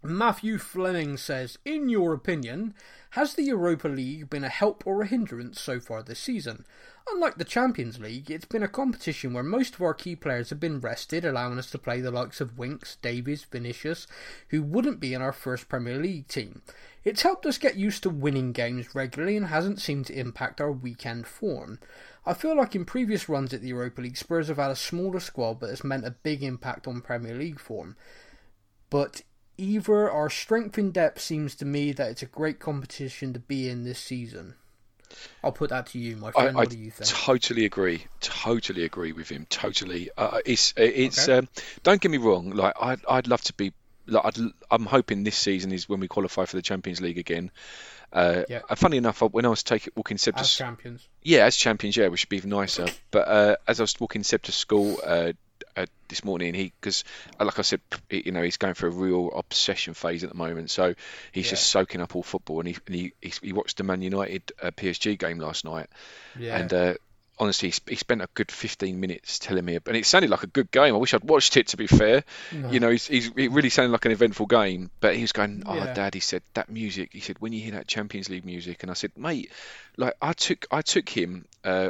[0.03, 2.73] Matthew Fleming says, in your opinion,
[3.11, 6.65] has the Europa League been a help or a hindrance so far this season?
[7.09, 10.59] Unlike the Champions League, it's been a competition where most of our key players have
[10.59, 14.07] been rested, allowing us to play the likes of Winks, Davies, Vinicius,
[14.49, 16.61] who wouldn't be in our first Premier League team.
[17.03, 20.71] It's helped us get used to winning games regularly and hasn't seemed to impact our
[20.71, 21.79] weekend form.
[22.25, 25.19] I feel like in previous runs at the Europa League, Spurs have had a smaller
[25.19, 27.97] squad, but it's meant a big impact on Premier League form.
[28.89, 29.23] But
[29.57, 33.69] either our strength in depth seems to me that it's a great competition to be
[33.69, 34.55] in this season.
[35.43, 36.55] I'll put that to you, my friend.
[36.55, 37.09] I, what do you think?
[37.09, 38.05] Totally agree.
[38.21, 39.45] Totally agree with him.
[39.49, 40.09] Totally.
[40.17, 41.27] Uh, it's it's.
[41.27, 41.39] Okay.
[41.39, 41.49] Um,
[41.83, 42.51] don't get me wrong.
[42.51, 43.73] Like I'd I'd love to be.
[44.07, 44.37] Like I'd,
[44.71, 47.51] I'm hoping this season is when we qualify for the Champions League again.
[48.13, 48.61] Uh, Yeah.
[48.69, 51.07] and funny enough, when I was taking walking Seb As champions.
[51.21, 52.87] yeah, as champions, yeah, which should be even nicer.
[53.11, 54.97] But uh, as I was walking Seb to school
[55.75, 57.03] uh, uh, this morning, he because
[57.39, 60.69] like I said, you know, he's going through a real obsession phase at the moment.
[60.69, 60.93] So
[61.31, 64.01] he's just soaking up all football, and he and he, he, he watched the Man
[64.01, 65.87] United uh, PSG game last night,
[66.39, 66.57] Yeah.
[66.57, 66.93] and uh,
[67.39, 70.43] honestly, he, sp- he spent a good 15 minutes telling me, and it sounded like
[70.43, 70.93] a good game.
[70.93, 71.67] I wish I'd watched it.
[71.67, 72.23] To be fair,
[72.69, 74.91] you know, he's, he's it really sounded like an eventful game.
[74.99, 75.93] But he was going, "Oh, Yeah.
[75.93, 78.91] Dad," he said, "that music." He said, "When you hear that Champions League music," and
[78.91, 79.51] I said, "Mate,
[79.97, 81.89] like I took I took him, uh,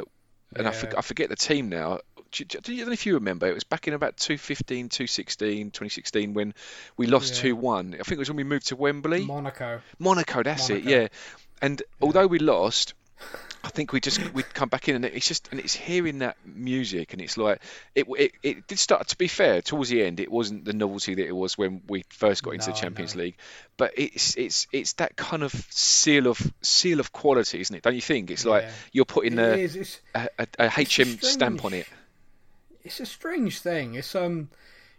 [0.54, 1.98] and I, for, I forget the team now."
[2.40, 6.54] I don't know if you remember, it was back in about 2015, 2016, 2016 when
[6.96, 7.42] we lost Yeah.
[7.50, 7.94] 2 1.
[7.94, 9.24] I think it was when we moved to Wembley.
[9.24, 9.80] Monaco.
[9.98, 11.08] Monaco, that's it, yeah.
[11.60, 12.94] And although we lost,
[13.64, 16.36] I think we just we'd come back in and it's just and it's hearing that
[16.44, 17.62] music and it's like
[17.94, 21.14] it it, it did start to be fair towards the end it wasn't the novelty
[21.14, 23.22] that it was when we first got into the Champions no.
[23.22, 23.36] League
[23.76, 27.94] but it's it's it's that kind of seal of seal of quality isn't it don't
[27.94, 28.70] you think it's like Yeah.
[28.90, 29.76] you're putting It
[30.16, 31.86] a, a, a, a HM stamp on it
[32.84, 33.94] it's a strange thing.
[33.94, 34.50] It's um,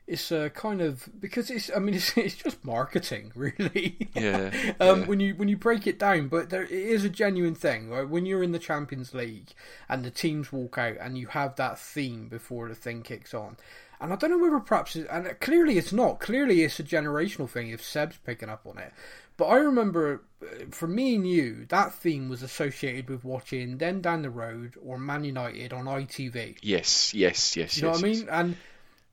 [0.06, 1.72] it's a kind of because it's.
[1.76, 4.10] I mean, it's it's just marketing, really.
[4.14, 5.06] Yeah, um, yeah.
[5.06, 7.90] when you when you break it down, but there it is a genuine thing.
[7.90, 8.08] Right?
[8.08, 9.54] When you're in the Champions League
[9.90, 13.58] and the teams walk out and you have that theme before the thing kicks on.
[14.02, 16.20] And I don't know whether perhaps, and clearly it's not.
[16.20, 18.92] Clearly it's a generational thing if Seb's picking up on it.
[19.38, 24.02] But I remember, uh, for me and you, that theme was associated with watching Then
[24.02, 26.58] Down the Road or Man United on ITV.
[26.62, 27.78] yes yes yes yes.
[27.78, 28.20] You know yes, what I yes.
[28.20, 28.30] mean?
[28.30, 28.58] And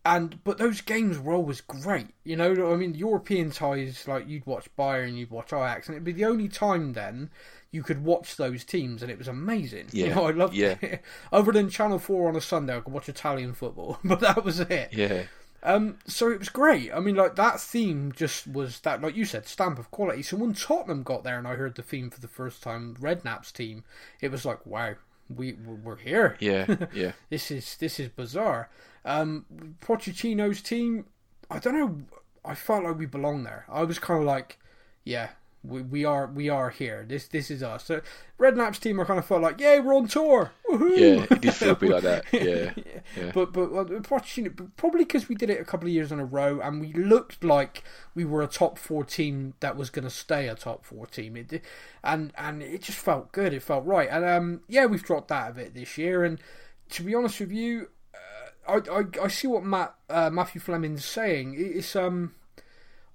[0.04, 2.08] and but those games were always great.
[2.24, 6.04] You know, I mean, European ties like you'd watch Bayern, you'd watch Ajax, and it'd
[6.04, 7.30] be the only time then
[7.70, 9.88] you could watch those teams, and it was amazing.
[9.92, 10.76] You Yeah, know, I loved yeah.
[10.80, 11.02] it.
[11.32, 14.60] Other than Channel Four on a Sunday, I could watch Italian football, but that was
[14.60, 14.90] it.
[14.90, 15.24] yeah
[15.62, 16.92] Um, so it was great.
[16.92, 20.22] I mean, like that theme just was that, like you said, stamp of quality.
[20.22, 23.52] So when Tottenham got there and I heard the theme for the first time, Redknapp's
[23.52, 23.84] team,
[24.20, 24.94] it was like, wow,
[25.34, 28.68] we we're here yeah yeah this is this is bizarre.
[29.04, 29.46] Um,
[29.80, 31.06] Pochettino's team,
[31.50, 32.02] I don't know.
[32.44, 33.64] I felt like we belong there.
[33.68, 34.58] I was kind of like,
[35.04, 35.30] yeah,
[35.62, 37.04] we, we are we are here.
[37.06, 37.84] This this is us.
[37.84, 38.00] So
[38.38, 40.52] Red Redknapp's team, I kind of felt like, yeah, we're on tour.
[40.70, 40.96] Woohoo!
[40.96, 42.72] yeah it did feel a bit like that yeah
[43.16, 44.02] yeah But but but
[44.76, 47.44] probably because we did it a couple of years in a row, and we looked
[47.44, 47.82] like
[48.14, 51.36] we were a top four team that was going to stay a top four team.
[51.36, 51.62] It did,
[52.02, 53.52] and and it just felt good.
[53.52, 54.08] It felt right.
[54.10, 56.24] And um, yeah, we've dropped out of it this year.
[56.24, 56.40] And
[56.90, 61.04] to be honest with you, uh, I, I I see what Matt uh, Matthew Fleming's
[61.04, 61.54] saying.
[61.54, 62.34] It- It's um,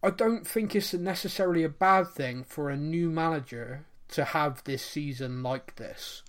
[0.06, 4.84] I don't think it's necessarily a bad thing for a new manager to have this
[4.86, 6.22] season like this,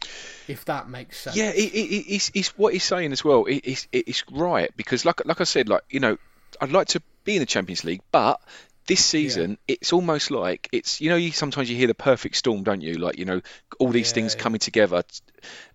[0.49, 1.37] if that makes sense.
[1.37, 3.45] Yeah, it, it, it- it's, it's what he's saying as well.
[3.45, 6.17] It, it's, it's right because, like, like I said, like you know,
[6.61, 8.41] I'd like to be in the Champions League, but
[8.87, 12.63] this season it's almost like it's you know, you sometimes you hear the perfect storm,
[12.63, 12.95] don't you?
[12.95, 13.41] Like you know,
[13.79, 14.43] all these Yeah, things yeah.
[14.43, 15.03] coming together.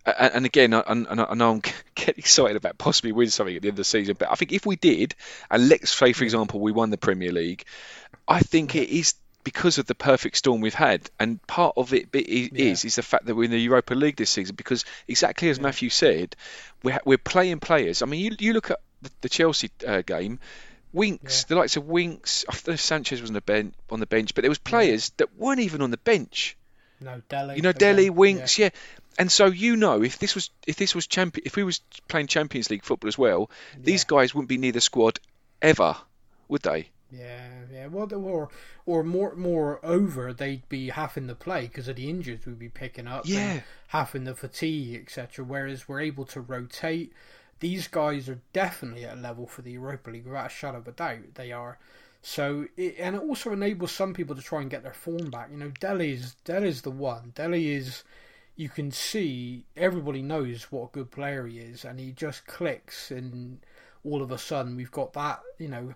[0.05, 1.61] And, and again, I, and I I know I'm
[1.95, 4.51] getting excited about possibly winning something at the end of the season, but I think
[4.51, 5.15] if we did,
[5.49, 7.65] and let's say, for example, we won the Premier League,
[8.27, 12.09] I think it is because of the perfect storm we've had, and part of it
[12.13, 12.75] is Yeah.
[12.75, 14.55] is is the fact that we're in the Europa League this season.
[14.55, 16.35] Because exactly as Matthew said,
[16.83, 18.01] we're we're playing players.
[18.01, 20.39] I mean, you you look at the, the Chelsea uh, game.
[20.93, 22.45] Winks, the likes of Winks.
[22.49, 24.65] I know Sanchez was on the bench, on the bench, but there was mm.
[24.65, 26.57] players that weren't even on the bench.
[26.99, 27.55] No, Dele.
[27.55, 28.09] You know, Dele.
[28.09, 28.69] Winks, yeah.
[29.17, 32.27] And so you know, if this was if this was champion, if we was playing
[32.27, 35.19] Champions League football as well, these guys wouldn't be near the squad
[35.61, 35.97] ever,
[36.47, 36.89] would they?
[37.11, 37.87] Yeah, yeah.
[37.87, 38.49] Well, were,
[38.85, 42.69] or more, more over, they'd be having to play because of the injuries we'd be
[42.69, 43.23] picking up.
[43.25, 43.61] Yeah.
[43.87, 45.43] having the fatigue, etc.
[45.43, 47.11] Whereas we're able to rotate.
[47.61, 50.87] These guys are definitely at a level for the Europa League, without a shadow of
[50.87, 51.35] a doubt.
[51.35, 51.79] They are.
[52.21, 55.49] So, it, and it also enables some people to try and get their form back.
[55.51, 57.31] You know, Dele's Dele's the one.
[57.35, 58.03] Dele is.
[58.55, 63.09] You can see everybody knows what a good player he is, and he just clicks,
[63.09, 63.59] and
[64.03, 65.41] all of a sudden we've got that.
[65.57, 65.93] You know,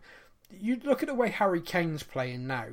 [0.49, 2.65] you look at the way Harry Kane's playing now.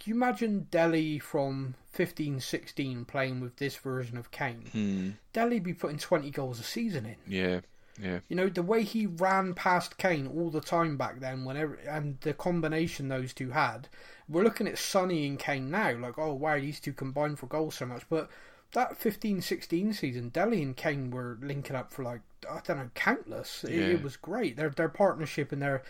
[0.00, 4.68] Can you imagine Dele from 15 16 playing with this version of Kane?
[4.72, 5.10] Hmm.
[5.32, 7.16] Dele be putting 20 goals a season in.
[7.26, 7.60] Yeah.
[8.00, 8.20] Yeah.
[8.28, 12.18] You know, the way he ran past Kane all the time back then, whenever, and
[12.20, 13.88] the combination those two had.
[14.28, 17.74] We're looking at Sonny and Kane now, like, oh, wow, these two combined for goals
[17.74, 18.02] so much.
[18.08, 18.30] But
[18.72, 22.20] that 15 16 season, Dele and Kane were linking up for, like,
[22.50, 23.64] I don't know, countless.
[23.64, 23.86] It, Yeah.
[23.88, 24.56] it was great.
[24.56, 25.82] Their, their partnership and their,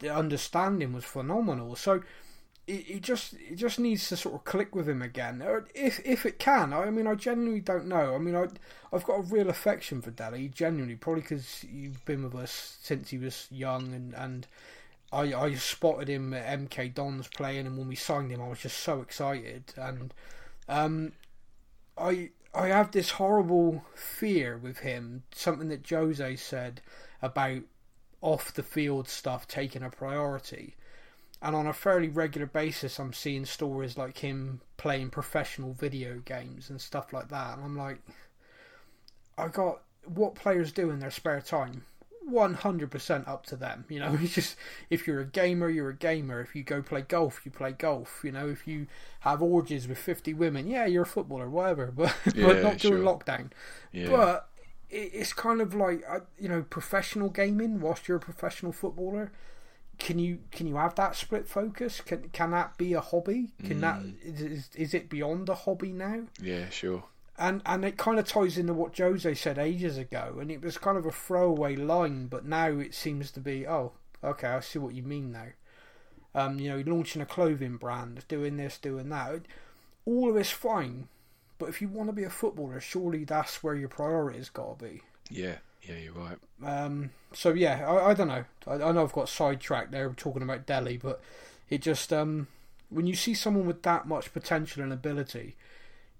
[0.00, 1.74] their understanding was phenomenal.
[1.76, 2.02] So,
[2.68, 5.42] it, just it just needs to sort of click with him again,
[5.74, 6.72] if if it can.
[6.72, 8.14] I mean, I genuinely don't know.
[8.14, 8.48] I mean, I
[8.92, 13.10] I've got a real affection for Dele, genuinely, probably because you've been with us since
[13.10, 14.46] he was young, and and
[15.12, 18.60] I I spotted him at MK Dons playing, and when we signed him, I was
[18.60, 20.12] just so excited, and
[20.68, 21.12] um,
[21.96, 26.82] I I have this horrible fear with him, something that Jose said
[27.22, 27.62] about
[28.20, 30.74] off the field stuff taking a priority
[31.40, 36.70] and on a fairly regular basis i'm seeing stories like him playing professional video games
[36.70, 37.56] and stuff like that.
[37.56, 37.98] And i'm like
[39.36, 41.84] i got what players do in their spare time?
[42.30, 44.16] 100% up to them you know?
[44.20, 44.56] It's just
[44.90, 46.40] if you're a gamer you're a gamer.
[46.40, 48.48] If you go play golf you play golf you know?
[48.48, 48.86] If you
[49.20, 53.02] have orgies with 50 women yeah you're a footballer whatever but Yeah, but not during
[53.02, 53.16] sure.
[53.16, 53.50] lockdown.
[53.92, 54.10] Yeah.
[54.10, 54.48] but
[54.90, 59.30] it's kind of like uh, you know professional gaming whilst you're a professional footballer
[59.98, 63.80] can you can you have that split focus can can that be a hobby can
[63.80, 64.14] that Mm.
[64.22, 66.68] is, is is it beyond a hobby now yeah.
[66.70, 67.04] Sure.
[67.36, 70.78] and and it kind of ties into what Jose said ages ago and it was
[70.78, 73.92] kind of a throwaway line but now it seems to be oh
[74.22, 75.48] okay I see what you mean now
[76.34, 79.42] um you know launching a clothing brand doing this doing that
[80.04, 81.08] all of it's fine
[81.58, 84.84] but if you want to be a footballer surely that's where your priority's got to
[84.84, 85.56] be Yeah.
[85.88, 85.96] Yeah.
[85.96, 86.38] You're right.
[86.64, 88.44] um, so yeah, I, I don't know.
[88.66, 91.20] I, I know I've got sidetracked there talking about Dele, but
[91.70, 92.46] it just um,
[92.90, 95.56] when you see someone with that much potential and ability,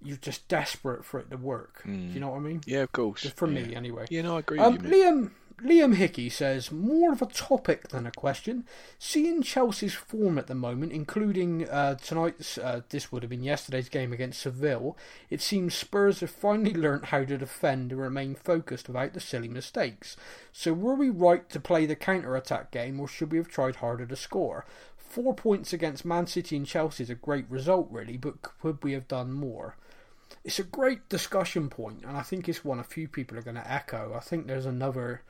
[0.03, 1.83] you're just desperate for it to work.
[1.85, 2.61] Do you know what I mean?
[2.66, 2.81] Yeah.
[2.83, 3.23] Of course.
[3.23, 3.66] Just for yeah.
[3.66, 4.07] me, anyway.
[4.11, 4.23] Yeah.
[4.23, 4.91] No, I agree Um, with you.
[4.93, 8.64] Liam Liam Hickey says more of a topic than a question.
[8.98, 13.88] Seeing Chelsea's form at the moment, including uh, tonight's, uh, this would have been yesterday's
[13.88, 14.96] game against Seville,
[15.30, 19.48] it seems Spurs have finally learnt how to defend and remain focused without the silly
[19.48, 20.16] mistakes.
[20.52, 23.76] So were we right to play the counter attack game, or should we have tried
[23.76, 24.64] harder to score?
[24.96, 28.92] Four points against Man City and Chelsea is a great result, really, but could we
[28.92, 29.76] have done more?
[30.44, 33.56] it's a great discussion point, and I think it's one a few people are going
[33.56, 34.14] to echo.
[34.14, 35.22] I think there's another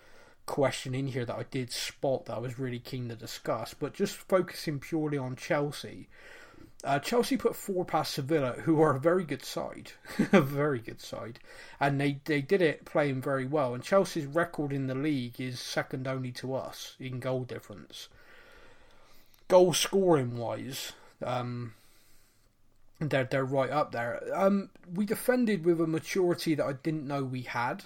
[0.49, 3.93] question in here that I did spot that I was really keen to discuss, but
[3.93, 6.09] just focusing purely on Chelsea.
[6.83, 9.93] Uh, Chelsea put four past Sevilla, who are a very good side,
[10.33, 11.39] a very good side,
[11.79, 13.75] and they, they did it playing very well.
[13.75, 18.09] And Chelsea's record in the league is second only to us in goal difference.
[19.49, 20.93] Goal scoring wise,
[21.23, 21.75] um,
[23.01, 24.23] they're they're right up there.
[24.35, 27.85] Um, we defended with a maturity that I didn't know we had.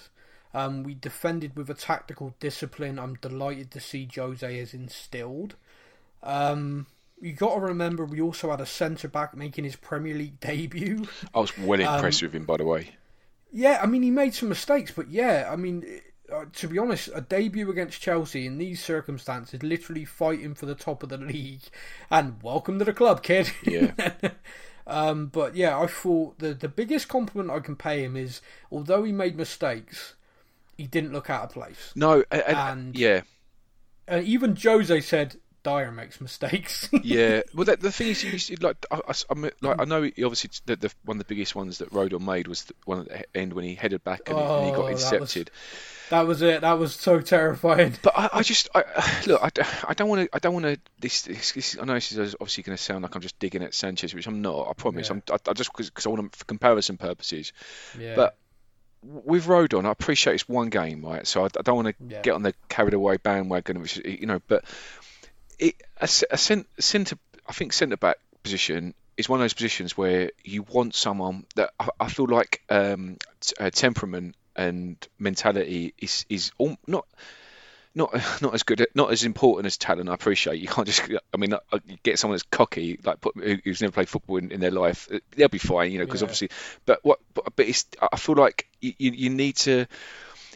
[0.55, 2.99] Um, we defended with a tactical discipline.
[2.99, 5.55] I'm delighted to see Jose has instilled.
[6.23, 6.87] Um,
[7.21, 11.07] you got to remember we also had a centre back making his Premier League debut.
[11.35, 12.91] I was well um, impressed with him, by the way.
[13.53, 15.85] Yeah, I mean he made some mistakes, but yeah, I mean
[16.33, 20.75] uh, to be honest, a debut against Chelsea in these circumstances, literally fighting for the
[20.75, 21.63] top of the league,
[22.11, 23.53] and welcome to the club, kid.
[23.65, 23.93] Yeah.
[24.87, 28.41] um, but yeah, I thought the the biggest compliment I can pay him is,
[28.71, 30.15] although he made mistakes,
[30.77, 31.93] he didn't look out of place.
[31.95, 33.23] No, and, and- yeah,
[34.09, 36.89] And even Jose said Dier makes mistakes.
[37.05, 37.43] yeah.
[37.55, 40.75] Well, that, the thing is, you, like, I, I, like, I know he obviously the,
[40.75, 43.53] the one of the biggest ones that Rodon made was the one at the end
[43.53, 45.51] when he headed back and, he, and he Oh, got that was- intercepted.
[46.11, 46.63] that was it.
[46.63, 47.95] That was so terrifying.
[48.03, 48.83] But I, I just, I,
[49.29, 50.79] look, I, don't want to, I don't want to.
[50.99, 53.63] This, this, this, I know this is obviously going to sound like I'm just digging
[53.63, 54.67] at Sanchez, which I'm not.
[54.69, 55.11] I promise.
[55.11, 55.15] Yeah.
[55.15, 57.53] I'm, I, I just because I want to for comparison purposes.
[57.97, 58.17] Yeah.
[58.17, 58.37] But
[59.03, 61.27] with Rodon, I appreciate it's one game, right?
[61.27, 62.23] So I, I don't want to Yeah.
[62.23, 64.41] get on the carried away bandwagon, which you know.
[64.47, 64.65] But
[65.59, 69.97] it, a, a cent, centre, I think centre back position is one of those positions
[69.97, 75.95] where you want someone that I, I feel like um, t- uh, temperament and mentality
[75.99, 77.07] is is all, not.
[77.95, 80.09] Not, not as good, not as important as talent.
[80.09, 81.03] I appreciate you can't just.
[81.33, 84.51] I mean, uh, you get someone that's cocky, like put, who's never played football in,
[84.51, 85.09] in their life.
[85.13, 86.27] uh, They'll be fine, you know, because Yeah.
[86.27, 86.51] obviously.
[86.87, 87.19] But what?
[87.35, 87.87] But, but it's.
[88.13, 89.87] I feel like you, you need to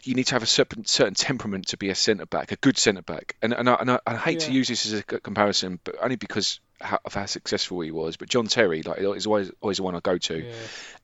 [0.03, 2.77] you need to have a certain certain temperament to be a centre back, a good
[2.77, 3.35] centre back.
[3.41, 6.15] And and I, and I, I hate to use this as a comparison, but only
[6.15, 8.17] because how, of how successful he was.
[8.17, 10.53] But John Terry, like, is always always the one I go to, Yeah.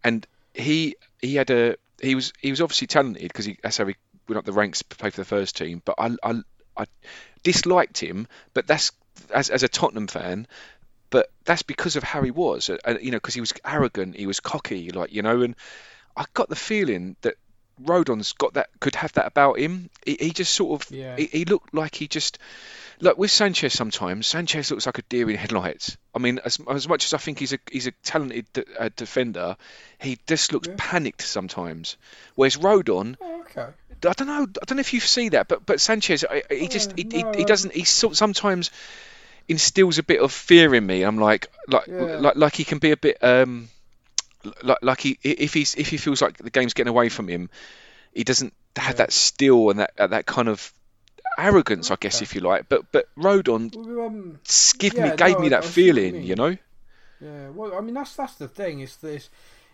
[0.04, 3.86] and he he had a he was he was obviously talented because he that's how
[3.86, 3.96] he
[4.28, 5.82] went up the ranks to play for the first team.
[5.84, 6.42] But I I,
[6.78, 6.86] I
[7.44, 8.92] disliked him, but that's
[9.34, 10.48] as as a Tottenham fan.
[11.10, 14.16] but that's because of how he was, uh, uh, you know, because he was arrogant,
[14.16, 15.56] he was cocky, like you know, and
[16.18, 17.36] I got the feeling that
[17.84, 19.90] Rodon's got that could have that about him.
[20.06, 21.16] He, he just sort of Yeah.
[21.16, 22.40] he, he looked like he just
[23.00, 24.26] like with Sanchez sometimes.
[24.28, 25.98] Sanchez looks like a deer in headlights.
[26.16, 28.90] I mean, as, as much as I think he's a he's a talented de- uh,
[28.96, 29.58] defender,
[30.00, 30.76] he just looks Yeah.
[30.78, 31.98] panicked sometimes.
[32.36, 33.68] Whereas Rodon, Oh, okay.
[34.06, 36.68] I don't know, I don't know if you see that, but but Sanchez, I- he
[36.68, 37.74] just he, he, no, he I- doesn't.
[37.74, 38.72] He sometimes
[39.48, 41.04] instills a bit of fear in me.
[41.04, 42.18] I'm like like Yeah.
[42.20, 43.70] like like he can be a bit um
[44.64, 47.50] like like he if he's if he feels like the game's getting away from him,
[48.14, 48.98] he doesn't have Yeah.
[49.06, 50.72] that still and that uh, that kind of
[51.38, 52.70] arrogance, I guess, if you like.
[52.70, 54.40] But but Rodon um,
[54.78, 56.58] give me gave no, me that what you feeling, you know.
[57.22, 58.82] Yeah, well, I mean that's that's the thing.
[58.82, 59.30] It's this,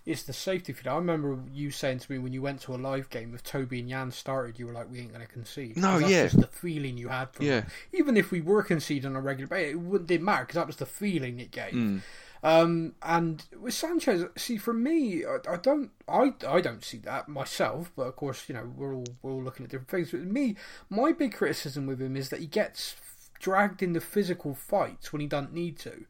[0.10, 0.88] it's the safety fit.
[0.88, 3.80] I remember you saying to me when you went to a live game if Toby
[3.80, 6.24] and Jan started, you were like, "We ain't going to concede." No, that's yeah.
[6.24, 7.60] just the feeling you had from Yeah.
[7.62, 7.72] them.
[7.94, 10.68] Even if we were conceding on a regular basis, it wouldn't didn't matter because that
[10.68, 11.74] was the feeling it gave.
[11.74, 12.02] Mm.
[12.42, 17.28] Um, and with Sanchez, see, for me, I, I don't, I, I don't see that
[17.28, 17.92] myself.
[17.96, 20.12] But of course, you know, we're all we're all looking at different things.
[20.12, 20.56] But me,
[20.90, 22.96] my big criticism with him is that he gets
[23.40, 26.06] dragged into physical fights when he doesn't need to.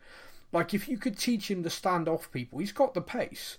[0.53, 3.57] Like if you could teach him to stand off people, he's got the pace.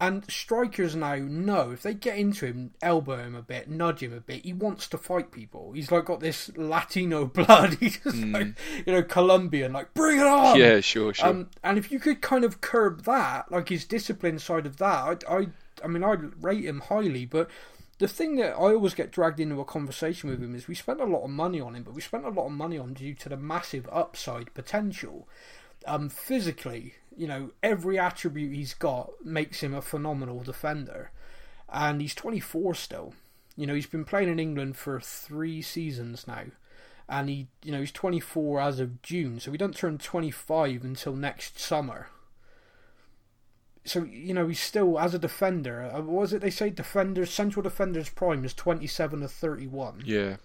[0.00, 4.12] And strikers now know if they get into him, elbow him a bit, nudge him
[4.12, 5.72] a bit, he wants to fight people.
[5.72, 7.74] He's like got this Latino blood.
[7.80, 8.48] He's just like
[8.86, 10.56] you know Colombian, like bring it on.
[10.56, 11.28] Yeah, sure, sure.
[11.28, 15.24] Um, and if you could kind of curb that, like his discipline side of that,
[15.28, 15.46] I, I,
[15.82, 17.26] I mean, I rate him highly.
[17.26, 17.50] But
[17.98, 21.00] the thing that I always get dragged into a conversation with him is we spent
[21.00, 23.14] a lot of money on him, but we spent a lot of money on due
[23.14, 25.28] to the massive upside potential.
[25.86, 31.10] Um, physically, you know, every attribute he's got makes him a phenomenal defender,
[31.68, 33.14] and he's 24 still.
[33.56, 36.44] You know, he's been playing in England for three seasons now
[37.08, 41.14] and he you know he's 24 as of June, so he don't turn 25 until
[41.14, 42.08] next summer.
[43.84, 45.82] So you know he's still as a defender.
[45.82, 46.70] Uh, what was it they say?
[46.70, 50.02] Defenders, central defenders prime is 27 to 31.
[50.04, 50.36] yeah.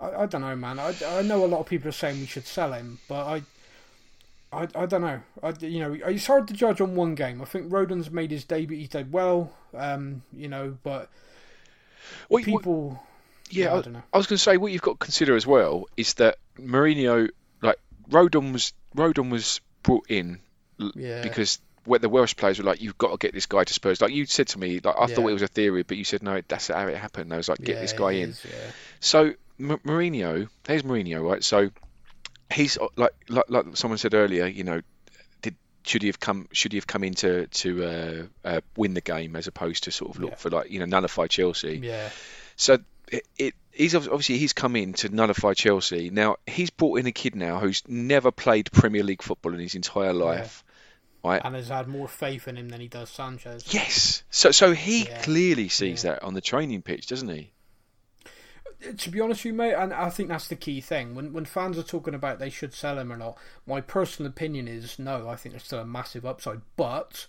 [0.00, 0.78] I, I don't know, man.
[0.78, 3.42] I, I know a lot of people are saying we should sell him, but I.
[4.52, 5.20] I, I don't know.
[5.42, 7.40] I, you know, it's hard to judge on one game.
[7.40, 8.76] I think Rodon's made his debut.
[8.78, 11.08] He did well, um, you know, but
[12.28, 13.02] What, what, people.
[13.50, 14.02] yeah, yeah, I I, don't know.
[14.12, 17.28] I was going to say what you've got to consider as well is that Mourinho,
[17.62, 17.78] like
[18.10, 20.40] Rodon was Rodon was brought in
[20.78, 21.22] Yeah.
[21.22, 24.00] because where the Welsh players were like, you've got to get this guy to Spurs.
[24.00, 26.22] Like you said to me, like I thought it was a theory, but you said
[26.22, 27.32] no, that's how it happened.
[27.32, 28.30] I was like, get Yeah, this guy in.
[28.30, 28.70] is, yeah.
[28.98, 29.24] So
[29.60, 31.42] M- Mourinho, there's Mourinho, right?
[31.44, 31.70] So
[32.52, 34.80] he's uh, like, like like someone said earlier, you know,
[35.42, 38.94] did should he have come should he have come in to to uh, uh, win
[38.94, 40.36] the game as opposed to sort of look Yeah.
[40.36, 41.80] for like you know nullify Chelsea?
[41.82, 42.10] Yeah.
[42.56, 42.78] So
[43.10, 46.10] it, it he's obviously he's come in to nullify Chelsea.
[46.10, 49.74] Now he's brought in a kid now who's never played Premier League football in his
[49.74, 50.64] entire life.
[51.22, 51.42] Right?
[51.44, 53.74] and has had more faith in him than he does Sanchez.
[53.74, 54.22] Yes.
[54.30, 55.20] So so he Yeah.
[55.20, 56.12] clearly sees Yeah.
[56.12, 57.52] that on the training pitch, doesn't he?
[58.96, 61.14] To be honest with you, mate, and I think that's the key thing.
[61.14, 64.68] When when fans are talking about they should sell him or not, my personal opinion
[64.68, 65.28] is no.
[65.28, 67.26] I think there's still a massive upside, but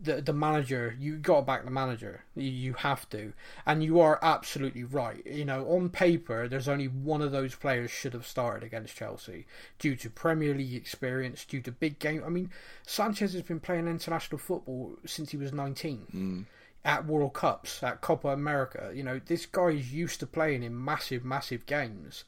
[0.00, 2.24] the the manager, you got to back the manager.
[2.34, 3.32] You, you have to,
[3.66, 5.24] and you are absolutely right.
[5.26, 9.46] You know, on paper, there's only one of those players should have started against Chelsea
[9.78, 12.22] due to Premier League experience, due to big game.
[12.24, 12.50] I mean,
[12.86, 16.42] Sanchez has been playing international football since he was 19 hmm.
[16.84, 18.90] At World Cups, at Copa America.
[18.94, 22.24] You know, this guy is used to playing in massive, massive games.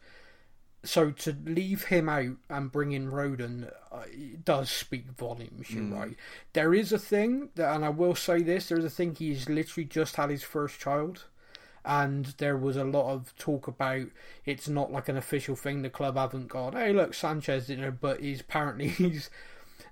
[0.84, 4.02] So to leave him out and bring in Rodon uh,
[4.44, 5.70] does speak volumes.
[5.70, 6.16] You're right.
[6.54, 9.14] There is a thing that, and I will say this: there is a thing.
[9.14, 11.26] He's literally just had his first child,
[11.84, 14.06] and there was a lot of talk about
[14.44, 15.82] it's not like an official thing.
[15.82, 16.74] The club haven't got.
[16.74, 19.30] hey, look, Sanchez, you know, but he's apparently he's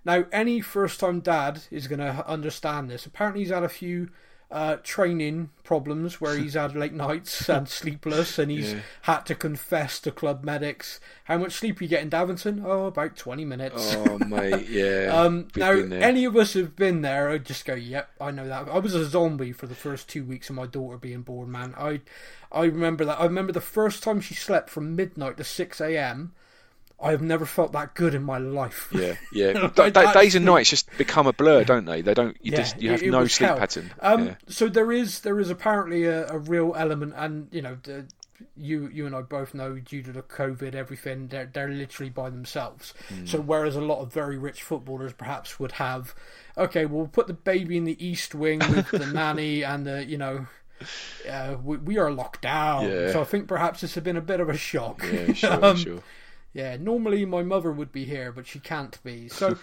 [0.04, 3.06] now, any first time dad is going to understand this.
[3.06, 4.08] Apparently, he's had a few
[4.51, 8.80] uh, training problems where he's had late nights and sleepless, and he's Yeah.
[9.03, 10.98] had to confess to club medics.
[11.24, 12.64] How much sleep are you in Davinson?
[12.64, 13.94] Oh, about 20 minutes.
[13.96, 15.11] Oh mate, yeah.
[15.12, 17.30] Um, now, any of us have been there.
[17.30, 20.24] I'd just go, "Yep, I know that." I was a zombie for the first two
[20.24, 21.53] weeks of my daughter being born.
[21.53, 22.01] Man, I,
[22.51, 23.20] I remember that.
[23.20, 26.32] I remember the first time she slept from midnight to six a.m.
[27.03, 28.88] I have never felt that good in my life.
[28.92, 29.53] Yeah, yeah.
[29.53, 32.03] Like, Da- da- days and nights just become a blur, don't they?
[32.03, 32.36] They don't.
[32.42, 33.59] You Yeah, just you have no sleep hell.
[33.59, 33.90] pattern.
[34.01, 34.34] Um, yeah.
[34.48, 38.07] so there is there is apparently a, a real element, and you know, the,
[38.57, 42.28] you you and I both know due to the COVID, everything they're they're literally by
[42.30, 42.92] themselves.
[43.09, 43.26] Hmm.
[43.26, 46.14] So whereas a lot of very rich footballers perhaps would have,
[46.59, 50.18] okay, we'll put the baby in the east wing with the nanny and the you
[50.18, 50.46] know.
[51.30, 53.12] Uh, we, we are locked down, Yeah.
[53.12, 55.05] so I think perhaps this has been a bit of a shock.
[55.12, 55.98] Yeah, sure, Um, sure.
[56.53, 59.28] Yeah, normally my mother would be here, but she can't be.
[59.28, 59.57] So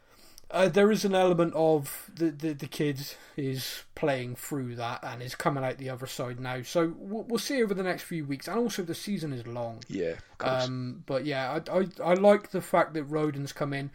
[0.50, 3.00] uh, there is an element of the, the the kid
[3.36, 6.62] is playing through that and is coming out the other side now.
[6.62, 9.82] So we'll, we'll see over the next few weeks, and also the season is long.
[9.88, 10.64] Yeah, of course.
[10.64, 13.90] Um, but yeah, I, I I like the fact that Rodon's come in.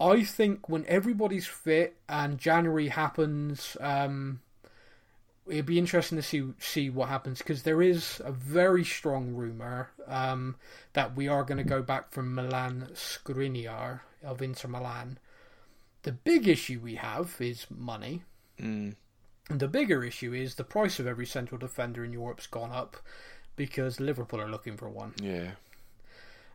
[0.00, 4.40] I think when everybody's fit and January happens, um,
[5.46, 9.90] it'd be interesting to see see what happens because there is a very strong rumor
[10.06, 10.56] um,
[10.92, 15.18] that we are going to go back from Milan Skriniar of Inter Milan.
[16.02, 18.22] The big issue we have is money.
[18.60, 18.94] Mm.
[19.48, 22.96] And the bigger issue is the price of every central defender in Europe's gone up
[23.56, 25.14] because Liverpool are looking for one.
[25.20, 25.52] yeah.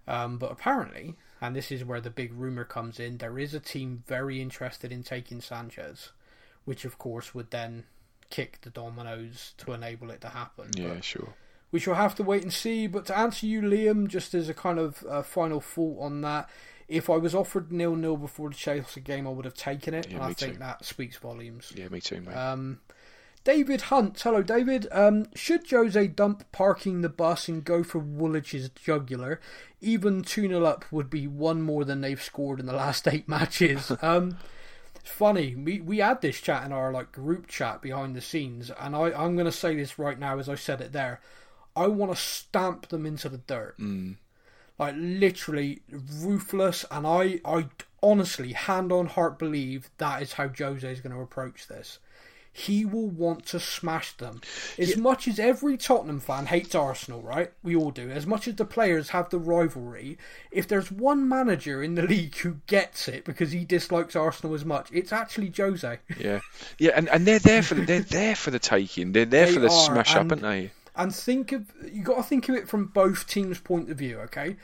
[0.08, 3.60] Um, but apparently, and this is where the big rumor comes in, there is a
[3.60, 6.12] team very interested in taking Sanchez,
[6.64, 7.84] which of course would then
[8.30, 10.70] kick the dominoes to enable it to happen.
[10.76, 11.34] Yeah, But sure.
[11.72, 12.88] we shall have to wait and see.
[12.88, 16.50] But to answer you, Liam, just as a kind of uh, final thought on that,
[16.88, 20.08] if I was offered nil nil before the Chelsea game, I would have taken it,
[20.10, 20.60] Yeah, and I think too.
[20.60, 21.74] that speaks volumes.
[21.76, 22.34] Yeah, me too, mate.
[22.36, 22.80] Um,
[23.44, 24.88] David Hunt, hello David.
[24.92, 29.40] Um, should Jose dump parking the bus and go for Woolwich's jugular?
[29.80, 33.28] Even 2 0 up would be one more than they've scored in the last eight
[33.30, 33.90] matches.
[34.02, 34.38] Um,
[35.08, 38.72] it's funny, we, we had this chat in our like group chat behind the scenes,
[38.78, 41.22] and I, I'm going to say this right now as I said it there.
[41.78, 43.80] I want to stamp them into the dirt.
[43.80, 44.18] Mm.
[44.78, 47.68] Like literally ruthless, and I, I
[48.04, 52.00] honestly, hand on heart, believe that is how Jose is going to approach this.
[52.58, 54.42] He will want to smash them.
[54.80, 57.52] As much as every Tottenham fan hates Arsenal, right?
[57.62, 58.10] We all do.
[58.10, 60.18] As much as the players have the rivalry,
[60.50, 64.66] if there's one manager in the league who gets it because he dislikes Arsenal as
[64.66, 66.00] much, it's actually Jose.
[66.20, 66.40] Yeah,
[66.80, 69.12] yeah, and, and they're there for the, they're there for the taking.
[69.12, 70.72] They're there They for the are, smash up, aren't they?
[70.96, 74.18] And think of you got to think of it from both teams' point of view.
[74.22, 74.56] Okay,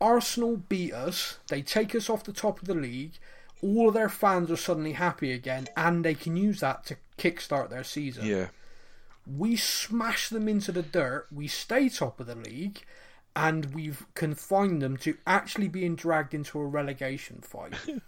[0.00, 1.38] Arsenal beat us.
[1.48, 3.12] They take us off the top of the league.
[3.62, 7.70] All of their fans are suddenly happy again, and they can use that to kickstart
[7.70, 8.26] their season.
[8.26, 8.48] Yeah,
[9.26, 11.28] We smash them into the dirt.
[11.32, 12.82] We stay top of the league,
[13.36, 17.74] and we've confined them to actually being dragged into a relegation fight.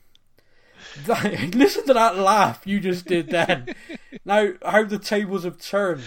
[1.07, 3.75] That- listen to that laugh you just did then.
[4.25, 6.03] now, how the tables have turned.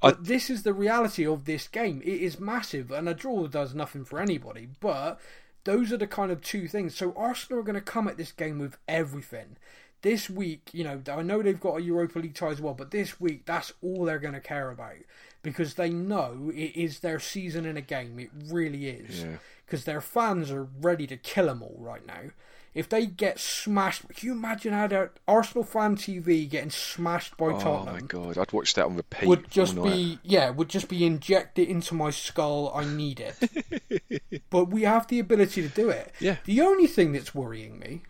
[0.00, 2.00] But this is the reality of this game.
[2.04, 4.68] It is massive, and a draw does nothing for anybody.
[4.80, 5.20] But
[5.68, 6.96] those are the kind of two things.
[6.96, 9.58] So Arsenal are going to come at this game with everything.
[10.00, 12.90] This week, you know, I know they've got a Europa League tie as well, but
[12.90, 14.94] this week, that's all they're going to care about
[15.42, 18.18] because they know it is their season in a game.
[18.18, 19.20] It really is.
[19.24, 19.36] Yeah.
[19.66, 22.30] Because their fans are ready to kill them all right now.
[22.74, 27.46] If they get smashed, can you imagine how their Arsenal fan TV getting smashed by
[27.46, 27.88] Oh Tottenham?
[27.88, 29.26] Oh my god, I'd watch that on repeat.
[29.28, 29.92] would just all night.
[29.94, 35.06] be yeah would just be injected into my skull i need it but we have
[35.08, 36.36] the ability to do it Yeah.
[36.44, 38.02] the only thing that's worrying me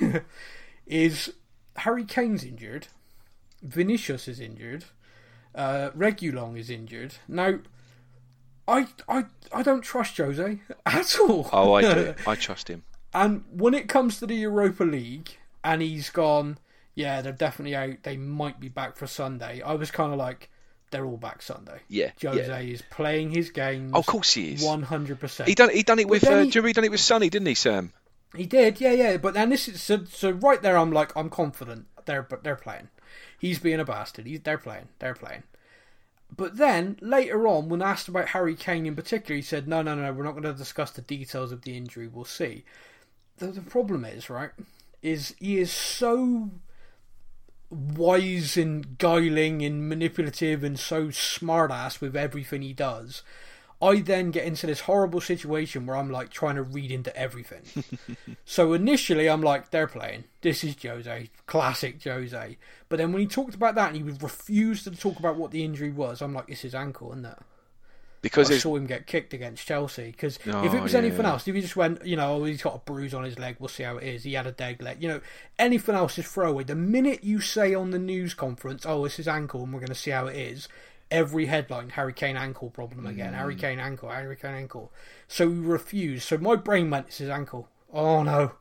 [0.86, 1.32] is
[1.76, 2.88] harry kane's injured
[3.62, 4.84] vinicius is injured
[5.54, 7.58] uh Reguilón is injured now
[8.68, 11.50] I, I I don't trust Jose at all.
[11.52, 12.14] Oh, I do.
[12.28, 12.84] I trust him.
[13.14, 16.58] And when it comes to the Europa League, and he's gone,
[16.94, 18.02] yeah, they're definitely out.
[18.02, 19.62] They might be back for Sunday.
[19.62, 20.50] I was kind of like,
[20.90, 21.80] they're all back Sunday.
[21.88, 22.58] Yeah, Jose yeah.
[22.58, 23.92] is playing his games.
[23.94, 24.62] Oh, of course he is.
[24.62, 25.48] one hundred percent.
[25.48, 26.26] He done he done it with.
[26.26, 27.92] Uh, he- do you remember he done it with Sonny, didn't he, Sam?
[28.34, 29.16] He did, yeah, yeah.
[29.18, 30.78] But then this is so, so right there.
[30.78, 31.86] I'm like, I'm confident.
[32.04, 32.88] They're but they're playing.
[33.38, 34.26] He's being a bastard.
[34.26, 34.88] He's they're playing.
[34.98, 35.42] They're playing.
[36.34, 39.94] But then later on, when asked about Harry Kane in particular, he said, "No, no,
[39.94, 40.12] no.
[40.12, 42.08] We're not going to discuss the details of the injury.
[42.08, 42.64] We'll see."
[43.38, 44.50] The, the problem is, right,
[45.02, 46.50] is he is so
[47.70, 53.22] wise and guiling and manipulative and so smartass with everything he does.
[53.80, 57.84] I then get into this horrible situation where I'm like trying to read into everything.
[58.44, 60.24] so initially, I'm like, they're playing.
[60.40, 62.58] This is Jose, classic Jose.
[62.88, 65.50] But then when he talked about that and he would refuse to talk about what
[65.50, 67.38] the injury was, I'm like, it's his ankle, isn't it?
[68.22, 70.06] Because I saw him get kicked against Chelsea.
[70.06, 71.32] Because if Oh, it was yeah, anything yeah.
[71.32, 73.56] else, if he just went, you know, oh, he's got a bruise on his leg,
[73.58, 74.22] we'll see how it is.
[74.22, 75.02] He had a dead leg.
[75.02, 75.20] You know,
[75.58, 76.64] anything else is throwaway.
[76.64, 79.88] The minute you say on the news conference, oh, it's his ankle and we're going
[79.88, 80.68] to see how it is,
[81.10, 83.32] every headline, Harry Kane ankle problem again.
[83.32, 83.36] Mm.
[83.36, 84.92] Harry Kane ankle, Harry Kane ankle.
[85.28, 86.22] So we refused.
[86.22, 87.68] So my brain went, it's his ankle.
[87.92, 88.52] Oh, no.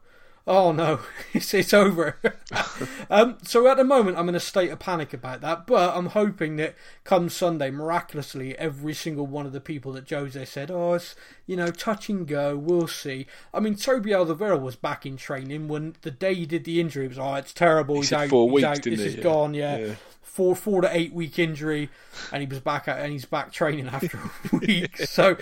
[0.48, 1.00] Oh no,
[1.34, 2.18] it's it's over.
[3.10, 5.68] um, so at the moment, I'm in a state of panic about that.
[5.68, 10.44] But I'm hoping that come Sunday, miraculously, every single one of the people that Jose
[10.46, 11.16] said, "Oh, it's
[11.46, 15.68] you know touch and go, we'll see." I mean, Toby Alderweireld was back in training
[15.68, 17.06] when the day he did the injury.
[17.06, 17.98] It was, "Oh, it's terrible.
[17.98, 18.30] He's said out.
[18.30, 18.84] four he's weeks, out.
[18.84, 19.06] this he?
[19.06, 19.24] is Yeah.
[19.24, 19.78] gone." Yeah.
[19.78, 19.96] Yeah.
[20.22, 21.90] Four, four to eight week injury,
[22.32, 24.18] and he was back out, and he's back training after
[24.54, 24.98] a week.
[25.00, 25.36] So,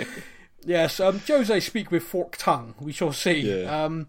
[0.66, 2.74] Yes, um, Jose speak with forked tongue.
[2.80, 3.40] We shall see.
[3.62, 3.84] Yeah.
[3.86, 4.08] Um,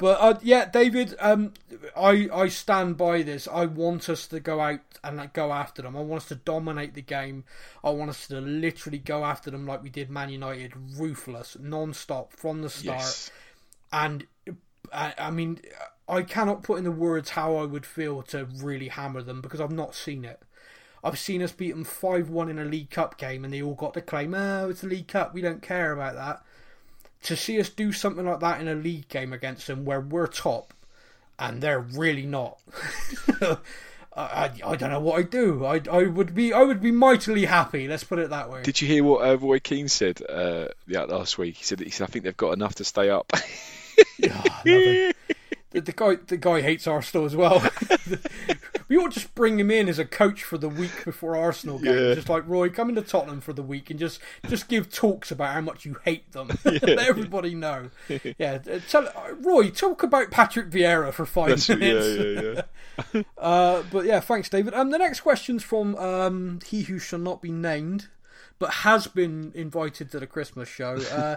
[0.00, 1.52] but uh, yeah, David, um,
[1.94, 3.46] I I stand by this.
[3.46, 5.94] I want us to go out and like, go after them.
[5.94, 7.44] I want us to dominate the game.
[7.84, 12.32] I want us to literally go after them like we did Man United, ruthless, non-stop
[12.32, 13.00] from the start.
[13.00, 13.30] Yes.
[13.92, 14.26] And
[14.90, 15.60] I, I mean,
[16.08, 19.60] I cannot put in the words how I would feel to really hammer them because
[19.60, 20.40] I've not seen it.
[21.04, 23.74] I've seen us beat them 5 1 in a League Cup game and they all
[23.74, 26.42] got to claim, oh, it's a League Cup, we don't care about that.
[27.24, 30.26] To see us do something like that in a league game against them where we're
[30.26, 30.72] top
[31.38, 32.58] and they're really not.
[33.42, 33.56] I,
[34.16, 35.64] I, I don't know what I'd do.
[35.64, 37.88] I, I would be I would be mightily happy.
[37.88, 38.62] Let's put it that way.
[38.62, 41.56] Did you hear what uh, Roy Keane said uh, yeah, last week?
[41.56, 43.32] He said that he said I think they've got enough to stay up.
[44.18, 45.12] Yeah,
[45.70, 47.60] the, the guy the guy hates Arsenal as well.
[48.90, 51.78] we ought to just bring him in as a coach for the week before Arsenal
[51.78, 51.94] game.
[51.94, 52.14] Yeah.
[52.14, 54.18] Just like Roy, come into Tottenham for the week and just
[54.48, 56.50] just give talks about how much you hate them.
[56.64, 57.90] Let everybody know.
[58.38, 62.06] Yeah, uh, tell uh, Roy talk about Patrick Vieira for five That's, yeah, minutes.
[62.18, 62.62] yeah,
[63.14, 63.22] yeah.
[63.38, 64.74] Uh, but yeah, thanks, David.
[64.74, 68.08] Um, the next question's from um, he who shall not be named,
[68.58, 70.96] but has been invited to the Christmas show.
[70.96, 71.36] Uh,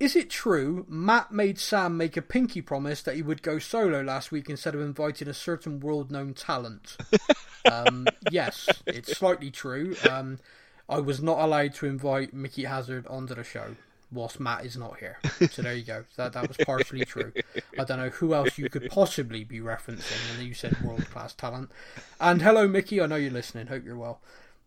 [0.00, 4.02] is it true Matt made Sam make a pinky promise that he would go solo
[4.02, 6.96] last week instead of inviting a certain world-known talent?
[7.70, 9.96] um, yes, it's slightly true.
[10.10, 10.38] Um,
[10.88, 13.76] I was not allowed to invite Mickey Hazard onto the show
[14.12, 15.18] whilst Matt is not here.
[15.50, 16.04] So there you go.
[16.16, 17.32] That that was partially true.
[17.78, 21.34] I don't know who else you could possibly be referencing, and you said world class
[21.34, 21.70] talent.
[22.20, 23.00] And hello, Mickey.
[23.00, 23.66] I know you're listening.
[23.66, 24.20] Hope you're well.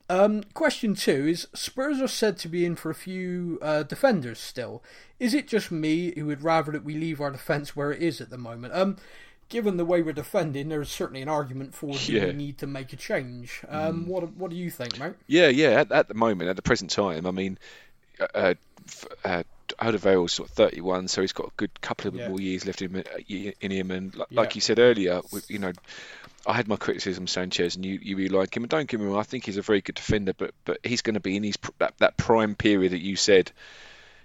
[0.09, 4.39] Um, question two is Spurs are said to be in for a few uh, defenders
[4.39, 4.81] still.
[5.19, 8.21] Is it just me who would rather that we leave our defence where it is
[8.21, 8.73] at the moment?
[8.73, 8.97] Um,
[9.49, 12.27] given the way we're defending, there's certainly an argument for Yeah.
[12.27, 13.63] we need to make a change.
[13.67, 15.13] Um, what what do you think, mate?
[15.27, 15.81] Yeah, yeah.
[15.81, 17.57] At, at the moment, at the present time, I mean,
[18.33, 18.53] uh,
[19.25, 19.43] uh,
[19.79, 22.29] Odegaard's sort of 31, so he's got a good couple of Yeah.
[22.29, 23.91] more years left in, uh, him- in him.
[23.91, 24.41] And like, Yeah.
[24.41, 25.71] like you said earlier, you know,
[26.45, 28.63] I had my criticism Sanchez, and you, you really like him.
[28.63, 31.01] And don't get me wrong, I think he's a very good defender, but but he's
[31.01, 33.51] going to be in his that, that prime period that you said,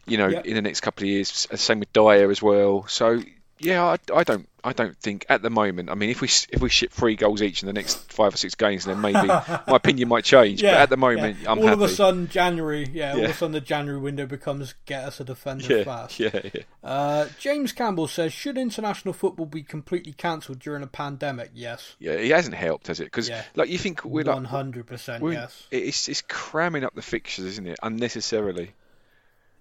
[0.06, 0.42] you know, Yeah.
[0.44, 1.28] in the next couple of years.
[1.54, 2.86] Same with Dier as well.
[2.88, 3.20] So
[3.62, 5.90] yeah, I, I don't I don't think at the moment.
[5.90, 8.36] I mean, if we if we ship three goals each in the next five or
[8.36, 10.62] six games, then maybe my opinion might change.
[10.62, 11.50] but at the moment, yeah.
[11.50, 11.82] I'm all happy.
[11.82, 15.18] of a sudden January, yeah, all of a sudden the January window becomes get us
[15.20, 16.20] a defender yeah, fast.
[16.20, 16.62] yeah, yeah.
[16.84, 21.50] Uh, James Campbell says, should international football be completely cancelled during a pandemic?
[21.54, 23.04] Yes, Yeah, it hasn't helped, has it?
[23.04, 23.42] Because Yeah.
[23.56, 25.24] like you think we're like hundred percent.
[25.32, 27.78] Yes, it's it's cramming up the fixtures, isn't it?
[27.82, 28.74] Unnecessarily.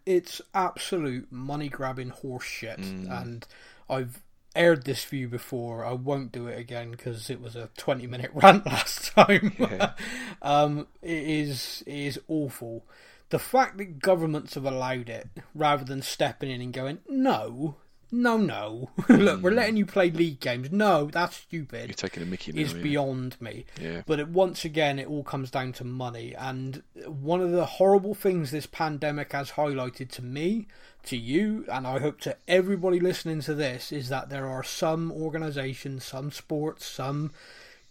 [0.05, 3.21] it's absolute money grabbing horse shit, Mm.
[3.21, 3.47] and
[3.89, 4.21] I've
[4.55, 5.85] aired this view before.
[5.85, 9.53] I won't do it again because it was a twenty minute rant last time.
[9.59, 9.93] Yeah.
[10.41, 12.85] um, it is it is awful.
[13.29, 17.77] The fact that governments have allowed it rather than stepping in and going, no,
[18.11, 20.69] no, no, look, we're letting you play league games.
[20.69, 21.87] No, that's stupid.
[21.87, 22.61] You're taking a Mickey now.
[22.61, 22.81] is yeah.
[22.81, 23.65] beyond me.
[23.79, 24.01] Yeah.
[24.05, 26.35] But it, once again, it all comes down to money.
[26.35, 30.67] And one of the horrible things this pandemic has highlighted to me,
[31.03, 35.11] to you, and I hope to everybody listening to this, is that there are some
[35.11, 37.31] organisations, some sports, some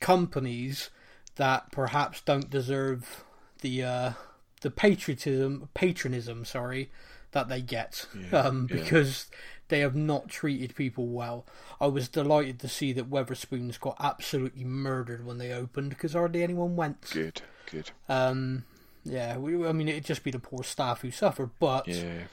[0.01, 0.91] companies
[1.37, 3.25] that perhaps don't deserve
[3.63, 4.13] the uh,
[4.61, 6.91] the patriotism, patronism, sorry,
[7.33, 8.77] that they get, um, yeah.
[8.77, 9.27] because
[9.69, 11.47] they have not treated people well.
[11.81, 16.43] I was delighted to see that Wetherspoons got absolutely murdered when they opened because hardly
[16.43, 17.11] anyone went.
[17.11, 17.41] Good,
[17.71, 17.91] good.
[18.09, 18.65] Um,
[19.05, 22.25] yeah, we, I mean it'd just be the poor staff who suffer, but Yeah,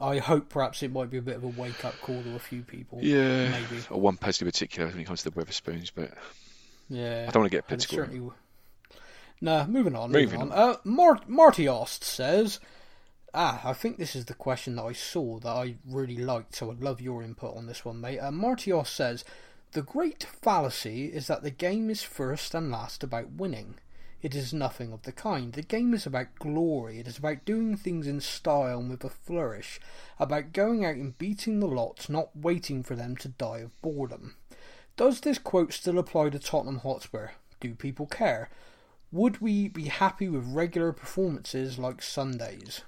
[0.00, 2.38] I hope perhaps it might be a bit of a wake up call to a
[2.38, 2.98] few people.
[3.02, 3.50] yeah.
[3.50, 3.82] maybe.
[3.90, 6.12] Or one person in particular when it comes to the Wetherspoons, but
[6.88, 7.96] Yeah, I don't want to get political.
[7.98, 8.30] certainly.
[9.40, 10.10] Nah, moving on.
[10.12, 10.52] Moving, Moving on.
[10.52, 12.60] Uh, Mar- Marty Ost says,
[13.32, 16.54] "Ah, I think this is the question that I saw that I really liked.
[16.56, 19.24] So I'd love your input on this one, mate." Uh, Marty Ost says,
[19.72, 23.76] "The great fallacy is that the game is first and last about winning.
[24.22, 25.52] It is nothing of the kind.
[25.52, 26.98] The game is about glory.
[26.98, 29.80] It is about doing things in style and with a flourish,
[30.18, 34.36] about going out and beating the lot, not waiting for them to die of boredom."
[34.96, 37.28] Does this quote still apply to Tottenham Hotspur?
[37.60, 38.50] Do people care?
[39.12, 42.82] Would we be happy with regular performances like Sundays?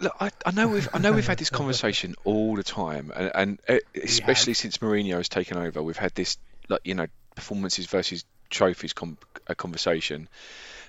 [0.00, 3.30] Look, I, I know we've I know we've had this conversation all the time, and,
[3.34, 6.36] and uh, especially since Mourinho has taken over, we've had this
[6.68, 10.28] like you know performances versus trophies com- a conversation.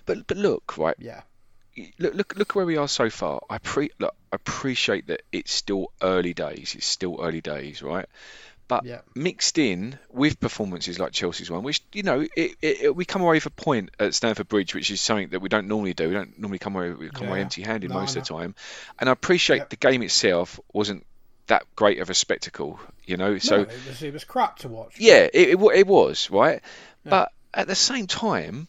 [0.05, 1.21] But but look, right, Yeah.
[1.99, 3.41] look look look where we are so far.
[3.49, 6.75] I pre look, I appreciate that it's still early days.
[6.75, 8.05] It's still early days, right?
[8.69, 8.99] But Yeah.
[9.15, 13.35] mixed in with performances like Chelsea's one, which you know, it, it, we come away
[13.37, 16.09] with a point at Stamford Bridge, which is something that we don't normally do.
[16.09, 18.55] We don't normally come away we come away empty-handed No, most of the time.
[18.99, 19.69] And I appreciate Yep.
[19.69, 21.05] the game itself wasn't
[21.47, 23.37] that great of a spectacle, you know.
[23.37, 24.99] So no, it was it was crap to watch.
[24.99, 26.61] yeah, it, it, it was right,
[27.05, 28.67] but at the same time,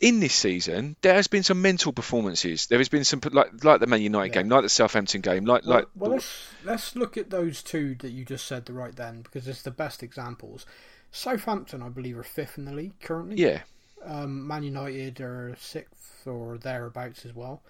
[0.00, 2.66] in this season, there has been some mental performances.
[2.66, 4.42] There has been some like like the Man United Yeah.
[4.42, 7.94] game, like the Southampton game, like Well, like well let's let's look at those two
[7.96, 10.66] that you just said the right then because it's the best examples.
[11.12, 13.36] Southampton, I believe, are fifth in the league currently.
[13.36, 13.60] yeah,
[14.04, 17.62] Um, Man United are sixth or thereabouts as well.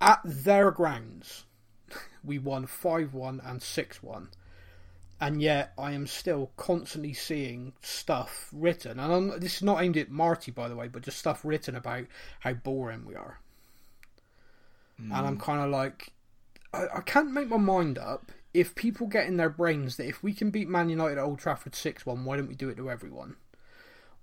[0.00, 1.44] At their grounds,
[2.24, 4.28] we won five one and six one,
[5.22, 9.96] and yet I am still constantly seeing stuff written, and I'm, this is not aimed
[9.96, 12.06] at Marty, by the way, but just stuff written about
[12.40, 13.38] how boring we are.
[14.98, 15.40] And I'm hmm.
[15.40, 16.12] kind of like,
[16.74, 18.32] I, I can't make my mind up.
[18.52, 21.38] If people get in their brains that if we can beat Man United at Old
[21.38, 23.36] Trafford 6 1, why don't we do it to everyone?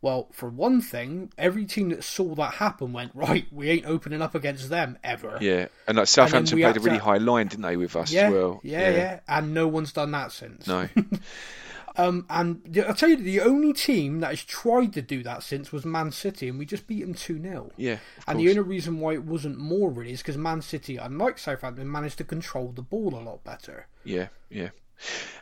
[0.01, 4.21] Well, for one thing, every team that saw that happen went, right, we ain't opening
[4.21, 5.37] up against them ever.
[5.41, 8.11] yeah, and like Southampton we played a really to- high line, didn't they, with us
[8.11, 8.61] yeah, as well?
[8.63, 10.67] yeah, yeah, And no one's done that since.
[10.67, 10.87] No,
[11.95, 15.71] Um, and I'll tell you, the only team that has tried to do that since
[15.73, 17.71] was Man City, and we just beat them 2 0.
[17.75, 21.37] yeah, And the only reason why it wasn't more really is because Man City, unlike
[21.39, 23.87] Southampton, managed to control the ball a lot better.
[24.05, 24.69] yeah, yeah.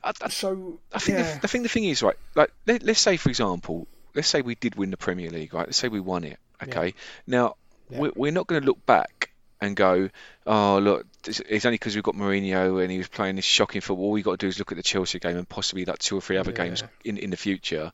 [0.04, 1.34] I, I, So, I think yeah.
[1.34, 2.16] the, I think the thing is right.
[2.34, 3.88] Like let, let's say for example,
[4.18, 5.66] let's say we did win the Premier League, right?
[5.68, 6.38] Let's say we won it.
[6.62, 6.94] Okay.
[7.26, 7.56] Now
[7.90, 8.00] Yeah.
[8.00, 9.30] we're, we're not going to look back
[9.62, 10.10] and go,
[10.46, 14.08] oh look, it's only because we've got Mourinho and he was playing this shocking football.
[14.08, 16.18] All we got to do is look at the Chelsea game and possibly like two
[16.18, 16.64] or three other Yeah.
[16.66, 17.92] games in in the future,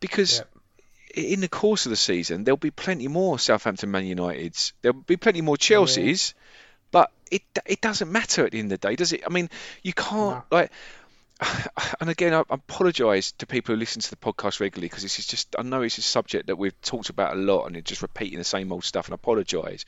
[0.00, 0.38] because.
[0.38, 0.44] Yeah.
[1.14, 4.72] In the course of the season, there'll be plenty more Southampton, Man Uniteds.
[4.82, 6.34] There'll be plenty more Chelseas,
[6.90, 9.22] but it it doesn't matter at the end of the day, does it?
[9.24, 9.48] I mean,
[9.82, 10.70] you can't like.
[12.00, 15.26] And again, I, apologise to people who listen to the podcast regularly because this is
[15.26, 18.02] just I know it's a subject that we've talked about a lot and it's just
[18.02, 19.06] repeating the same old stuff.
[19.06, 19.84] And I apologise,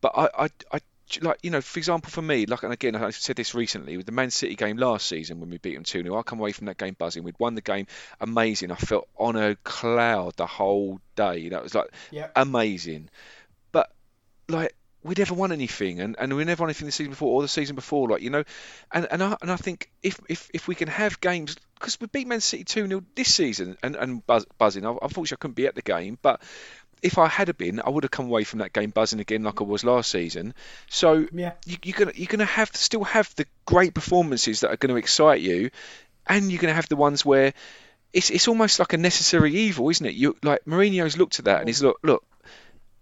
[0.00, 0.80] but I, I, I
[1.22, 4.06] like you know, for example, for me, like and again, I said this recently with
[4.06, 6.52] the Man City game last season when we beat them two 0 I come away
[6.52, 7.22] from that game buzzing.
[7.22, 7.86] We'd won the game,
[8.20, 8.70] amazing.
[8.70, 11.48] I felt on a cloud the whole day.
[11.48, 12.28] That was like Yeah.
[12.36, 13.08] amazing.
[13.72, 13.90] But
[14.48, 14.74] like
[15.08, 17.48] we never won anything, and, and we never won anything the season before or the
[17.48, 18.08] season before.
[18.08, 18.44] Like you know,
[18.92, 22.06] and and I and I think if if, if we can have games because we
[22.06, 24.86] beat Man City two 0 this season and and buzz, buzzing.
[24.86, 26.40] I, unfortunately, I couldn't be at the game, but.
[27.00, 29.60] If I had been, I would have come away from that game buzzing again like
[29.60, 30.52] I was last season.
[30.88, 31.52] So Yeah.
[31.64, 34.96] you, you're gonna you're gonna have still have the great performances that are going to
[34.96, 35.70] excite you,
[36.26, 37.54] and you're going to have the ones where
[38.12, 40.14] it's it's almost like a necessary evil, isn't it?
[40.14, 42.24] You like Mourinho's looked at that and he's look look,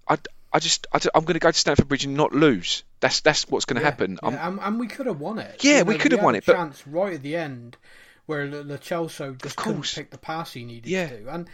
[0.07, 0.19] I,
[0.57, 2.83] I just I, am going to go to Stamford Bridge and not lose.
[3.01, 4.19] That's that's what's going to happen.
[4.23, 5.63] I'm- Yeah, and, and we could have won it.
[5.63, 7.77] Yeah, we could have won it, but- chance right at the end
[8.25, 11.09] where Celso just couldn't pick the pass he needed Yeah.
[11.09, 11.51] to, and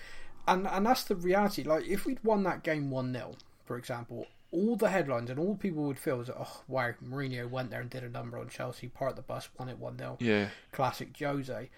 [0.46, 1.64] and and that's the reality.
[1.64, 3.34] Like if we'd won that game one 0
[3.64, 7.70] for example, all the headlines and all people would feel is, oh wow, Mourinho went
[7.70, 10.50] there and did a number on Chelsea, parked the bus, won it one 0 yeah,
[10.70, 11.70] classic Jose.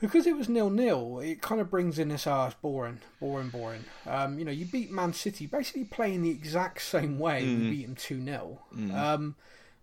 [0.00, 3.84] Because it was nil nil, it kind of brings in this ah, boring, boring, boring.
[4.06, 7.44] Um, you know, you beat Man City basically playing the exact same way.
[7.44, 8.60] We beat them two 0
[8.94, 9.34] Um,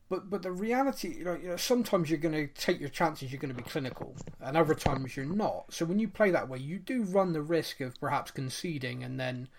[0.08, 3.32] but but the reality, you know, you know, sometimes you're going to take your chances.
[3.32, 5.74] You're going to be clinical, and other times you're not.
[5.74, 9.20] So when you play that way, you do run the risk of perhaps conceding, and
[9.20, 9.50] then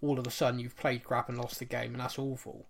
[0.00, 2.66] all of a sudden you've played crap and lost the game, and that's awful.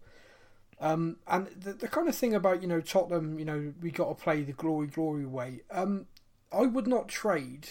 [0.80, 4.08] Um, and the, the kind of thing about you know Tottenham, you know we got
[4.08, 5.60] to play the glory glory way.
[5.70, 6.06] Um,
[6.52, 7.68] I would not trade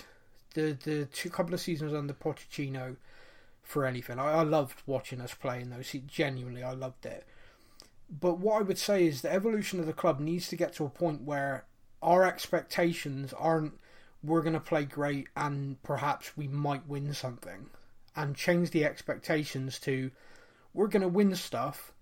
[0.54, 2.98] the the two couple of seasons under Pochettino
[3.64, 4.20] for anything.
[4.20, 5.96] I, I loved watching us play in those.
[6.08, 7.26] Genuinely, I loved it.
[8.10, 10.86] But what I would say is the evolution of the club needs to get to
[10.86, 11.66] a point where
[12.02, 13.80] our expectations aren't
[14.24, 17.70] we're going to play great and perhaps we might win something,
[18.16, 20.12] and change the expectations to
[20.74, 21.94] we're going to win stuff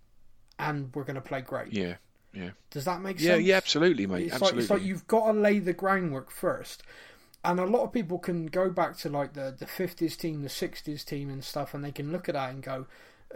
[0.57, 1.73] and we're going to play great.
[1.73, 1.95] yeah,
[2.33, 3.43] yeah, Does that make yeah, sense?
[3.43, 3.57] yeah.
[3.57, 4.23] Absolutely, mate.
[4.23, 4.61] It's like, absolutely.
[4.61, 6.83] it's like you've got to lay the groundwork first.
[7.45, 10.47] And a lot of people can go back to like the, the 50s team, the
[10.47, 12.87] 60s team and stuff, and they can look at that and go,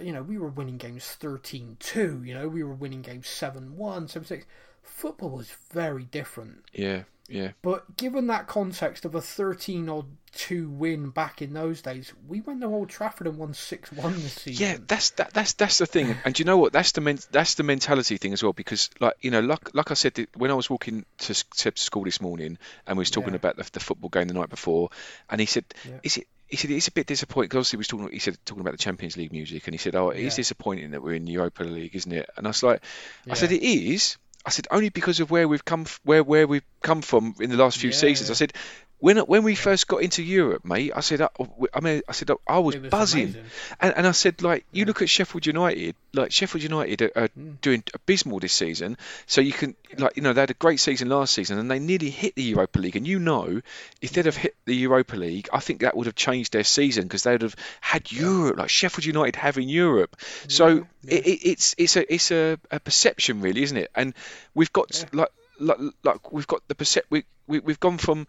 [0.02, 3.76] you know, we were winning games 13 2, you know, we were winning games 7
[3.76, 4.46] 1, 7 6.
[4.88, 6.64] Football was very different.
[6.74, 7.52] yeah, yeah.
[7.62, 12.42] But given that context of a 13 odd 2 win back in those days, we
[12.42, 14.66] went to Old Trafford and won 6 1 this season.
[14.68, 16.74] Yeah, that's that, that's that's the thing, and you know what?
[16.74, 18.54] That's the men, that's the mentality thing as well.
[18.54, 22.04] Because like you know, like like I said, when I was walking to, to school
[22.06, 22.58] this morning,
[22.88, 23.38] and we was talking Yeah.
[23.38, 24.90] about the, the football game the night before,
[25.30, 26.00] and he said, Yeah.
[26.04, 28.10] "Is it?" He said it's a bit disappointing because obviously he was talking.
[28.14, 30.44] He said talking about the Champions League music, and he said, "Oh, it is Yeah.
[30.44, 32.82] disappointing that we're in the Europa League, isn't it?" And I was like,
[33.30, 34.18] "I said it is."
[34.48, 37.50] I said only because of where we've come, f- where where we've come from in
[37.50, 38.32] the last few Yeah, seasons.
[38.32, 38.54] I said
[39.00, 41.30] when when we first got into Europe, mate, I said, I,
[41.74, 43.36] I mean, I said I was, was buzzing,
[43.80, 47.28] and, and I said, like, you look at Sheffield United, like Sheffield United are, are
[47.38, 47.62] Mm.
[47.62, 48.98] doing abysmal this season.
[49.28, 51.78] So you can, like, you know, they had a great season last season, and they
[51.78, 52.96] nearly hit the Europa League.
[52.96, 53.62] And you know,
[54.02, 57.04] if they'd have hit the Europa League, I think that would have changed their season
[57.04, 60.16] because they'd have had Europe, like Sheffield United having Europe.
[60.48, 63.92] So It, it, it's it's a it's a, a perception, really, isn't it?
[63.94, 64.14] And
[64.56, 65.30] we've got like
[65.60, 68.28] like like we've got the percep we, we we've gone from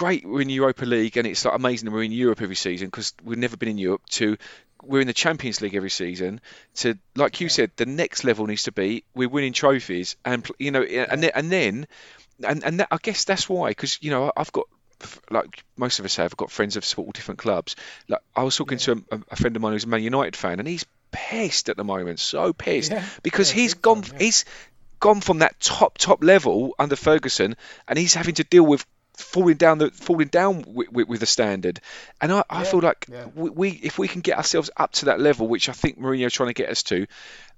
[0.00, 2.86] great we're in Europa League and it's like amazing that we're in Europe every season
[2.86, 4.38] because we've never been in Europe to
[4.82, 6.40] we're in the Champions League every season
[6.76, 10.70] to like you said the next level needs to be we're winning trophies and you
[10.70, 11.86] know and then, and then
[12.42, 14.64] and and that, I guess that's why because you know I've got
[15.30, 17.76] like most of us have got friends of support all different clubs.
[18.08, 20.60] Like I was talking to a, a friend of mine who's a Man United fan
[20.60, 24.18] and he's pissed at the moment so pissed Yeah, because yeah, he's gone yeah.
[24.18, 24.46] he's
[24.98, 28.86] gone from that top top level under Ferguson and he's having to deal with
[29.20, 31.80] falling down the falling down with, with, with the standard
[32.20, 33.28] and I, I Yeah, feel like yeah.
[33.34, 36.32] we, we if we can get ourselves up to that level which I think Mourinho's
[36.34, 37.06] trying to get us to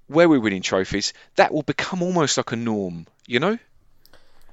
[0.07, 3.57] where we're winning trophies that will become almost like a norm you know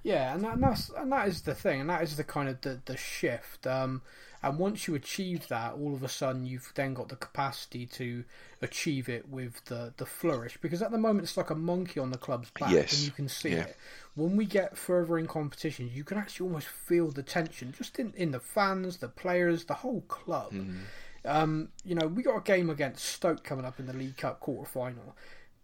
[0.02, 2.48] Yeah, and, that, and that's and that is the thing, and that is the kind
[2.48, 3.66] of the, the shift.
[3.66, 4.00] Um,
[4.43, 8.24] and once you achieve that, all of a sudden you've then got the capacity to
[8.62, 10.57] achieve it with the the flourish.
[10.61, 13.11] Because at the moment it's like a monkey on the club's back, Yes, and you
[13.11, 13.64] can see yeah.
[13.64, 13.76] it.
[14.14, 18.12] When we get further in competitions, you can actually almost feel the tension, just in
[18.16, 20.53] in the fans, the players, the whole club.
[21.24, 24.41] Um, you know, we got a game against Stoke coming up in the League Cup
[24.41, 25.14] quarter final.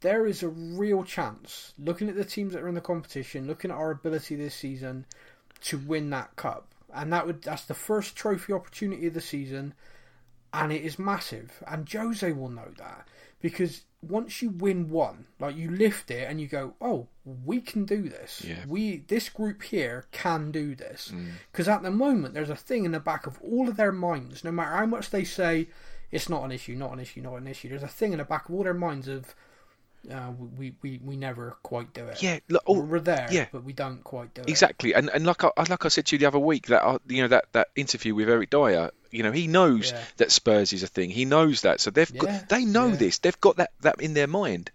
[0.02, 3.70] There is a real chance, looking at the teams that are in the competition, looking
[3.70, 5.06] at our ability this season
[5.62, 6.68] to win that cup.
[6.94, 9.74] And that would that's the first trophy opportunity of the season
[10.52, 11.62] and it is massive.
[11.66, 13.08] And Jose will know that.
[13.40, 17.84] Because once you win one, like you lift it and you go, Oh, we can
[17.84, 18.42] do this.
[18.46, 18.64] Yeah.
[18.66, 21.12] We this group here can do this.
[21.14, 21.32] Mm.
[21.52, 24.44] Because at the moment there's a thing in the back of all of their minds,
[24.44, 25.68] no matter how much they say
[26.10, 27.68] it's not an issue, not an issue, not an issue.
[27.68, 29.34] There's a thing in the back of all their minds of
[30.10, 32.22] uh, we, we we never quite do it.
[32.22, 33.46] yeah look, oh, we're there, yeah.
[33.52, 34.48] but we don't quite do it.
[34.48, 36.98] Exactly, and and like I like I said to you the other week that I,
[37.08, 40.02] you know that that interview with Eric Dier, you know he knows Yeah.
[40.18, 41.10] that Spurs is a thing.
[41.10, 43.18] He knows that, so they've Yeah, got they know this.
[43.18, 44.70] They've got that that in their mind.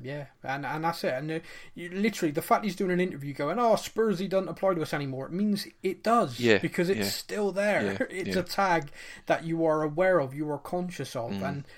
[0.00, 1.12] Yeah, and and that's it.
[1.14, 1.38] And uh,
[1.74, 4.94] you, literally, the fact he's doing an interview going, "Oh, Spursy doesn't apply to us
[4.94, 6.38] anymore," it means it does.
[6.38, 7.04] Yeah, because it's yeah.
[7.06, 7.96] still there.
[7.98, 8.92] Yeah, it's a tag
[9.26, 11.48] that you are aware of, you are conscious of, Mm.
[11.48, 11.68] and uh,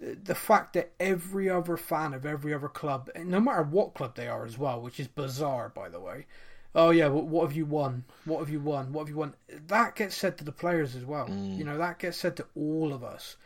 [0.00, 4.28] the fact that every other fan of every other club, no matter what club they
[4.28, 6.26] are as well, which is bizarre, by the way.
[6.74, 8.04] Oh yeah, what, have you won?
[8.24, 8.92] What have you won?
[8.92, 9.34] What have you won?
[9.66, 11.26] That gets said to the players as well.
[11.26, 11.58] Mm.
[11.58, 13.36] You know, that gets said to all of us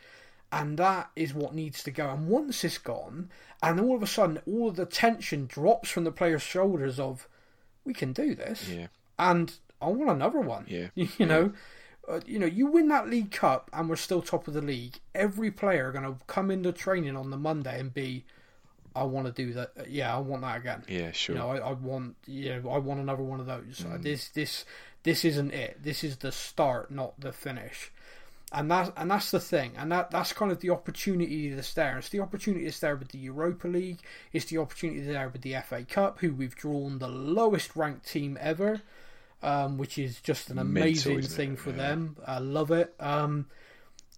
[0.55, 2.11] and that is what needs to go.
[2.11, 3.29] And once it's gone,
[3.61, 7.27] and all of a sudden, all of the tension drops from the players' shoulders of,
[7.85, 8.87] we can do this, Yeah.
[9.19, 9.53] and
[9.83, 10.65] I want another one.
[10.69, 10.89] Yeah.
[10.95, 11.53] you know,
[12.09, 14.99] uh, you know, you win that League Cup, and we're still top of the league.
[15.15, 18.25] Every player are going to come into training on the Monday and be,
[18.95, 19.89] I want to do that.
[19.89, 20.85] Yeah, I want that again.
[20.89, 21.35] Yeah, sure.
[21.35, 21.39] Mm.
[21.39, 23.85] You know, I, I want, you know, I want another one of those.
[23.85, 24.65] Uh, This, this,
[25.03, 25.83] this isn't it.
[25.83, 27.91] This is the start, not the finish.
[28.53, 31.99] And that, and that's the thing, and that, that's kind of the opportunity that's there.
[31.99, 33.99] It's the opportunity that's there with the Europa League.
[34.33, 38.39] It's the opportunity there with the FA Cup, who we've drawn the lowest ranked team
[38.41, 38.83] ever,
[39.45, 41.27] um, which is just an amazing it?
[41.27, 41.77] thing for Yeah.
[41.77, 42.17] them.
[42.27, 42.95] I love it.
[42.99, 43.47] Um,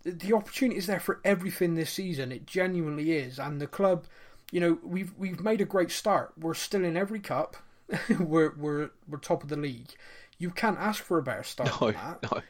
[0.02, 2.30] the- the opportunity is there for everything this season.
[2.32, 4.06] It genuinely is, and the club,
[4.52, 6.32] you know, we've we've made a great start.
[6.38, 7.56] We're still in every cup.
[8.20, 9.90] we're we're we're top of the league.
[10.38, 12.22] You can't ask for a better start No, than that.
[12.32, 12.42] no.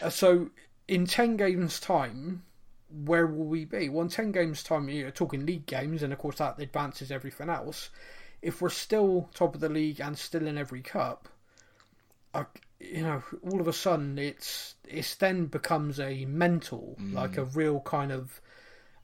[0.00, 0.50] Uh, so
[0.88, 2.42] in ten games' time,
[3.04, 3.88] where will we be?
[3.88, 7.50] Well, in ten games' time, you're talking league games, and of course that advances everything
[7.50, 7.90] else.
[8.40, 11.28] If we're still top of the league and still in every cup,
[12.34, 12.46] I,
[12.80, 17.80] you know, all of a sudden it's it's then becomes a mental, like a real
[17.80, 18.40] kind of.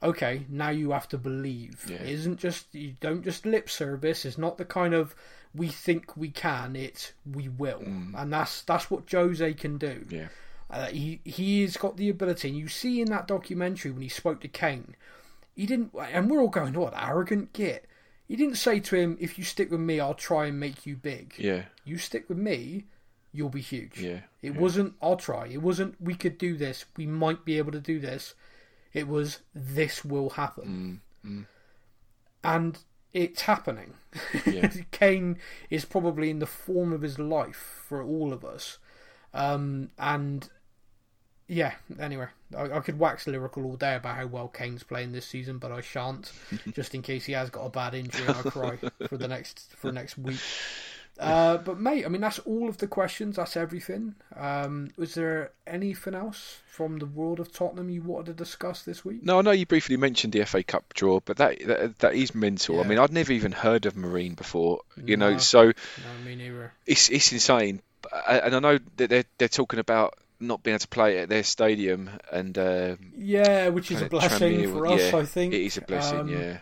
[0.03, 1.85] Okay, now you have to believe.
[1.87, 1.97] Yeah.
[1.97, 4.25] It isn't just you don't just lip service.
[4.25, 5.15] It's not the kind of
[5.53, 6.75] we think we can.
[6.75, 7.81] It's we will,
[8.15, 10.05] and that's that's what Jose can do.
[10.09, 10.27] Yeah.
[10.69, 12.49] Uh, he he's got the ability.
[12.49, 14.95] And you see in that documentary when he spoke to Kane,
[15.55, 15.93] he didn't.
[15.93, 17.85] And we're all going, "What arrogant git."
[18.27, 20.95] He didn't say to him, "If you stick with me, I'll try and make you
[20.95, 21.63] big." Yeah.
[21.83, 22.85] You stick with me,
[23.33, 23.99] you'll be huge.
[23.99, 24.93] Yeah, It wasn't.
[25.01, 25.47] I'll try.
[25.47, 25.99] It wasn't.
[26.01, 26.85] We could do this.
[26.97, 28.35] We might be able to do this.
[28.93, 29.39] It was.
[29.53, 31.01] This will happen.
[32.43, 32.77] And
[33.13, 33.93] it's happening.
[34.45, 34.71] Yeah.
[34.91, 35.37] Kane
[35.69, 38.77] is probably in the form of his life for all of us.
[39.33, 40.49] Um, and
[41.47, 42.27] yeah, anyway,
[42.57, 45.71] I, I could wax lyrical all day about how well Kane's playing this season, but
[45.71, 46.31] I shan't,
[46.73, 48.77] just in case he has got a bad injury and I cry
[49.07, 50.39] for the next for the next week.
[51.21, 53.35] Uh, but mate, I mean that's all of the questions.
[53.35, 54.15] That's everything.
[54.35, 59.05] Um, was there anything else from the world of Tottenham you wanted to discuss this
[59.05, 59.23] week?
[59.23, 62.33] No, I know you briefly mentioned the FA Cup draw, but that that, that is
[62.33, 62.79] mental.
[62.79, 64.81] I mean, I'd never even heard of Marine before.
[65.03, 65.73] You know, so No,
[66.25, 66.73] me neither.
[66.85, 67.81] it's it's insane.
[68.27, 71.43] And I know that they're they're talking about not being able to play at their
[71.43, 75.53] stadium and uh, Yeah, which is a blessing for us, yeah, I think.
[75.53, 76.19] it is a blessing.
[76.21, 76.57] Um, yeah,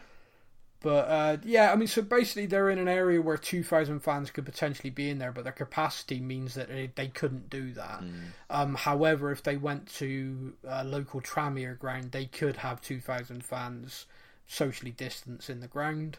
[0.81, 4.45] But uh, yeah, I mean, so basically they're in an area where 2,000 fans could
[4.45, 8.01] potentially be in there, but their capacity means that they, they couldn't do that.
[8.01, 8.13] Mm.
[8.49, 14.05] Um, however, if they went to a local Tranmere ground, they could have 2,000 fans
[14.47, 16.17] socially distanced in the ground.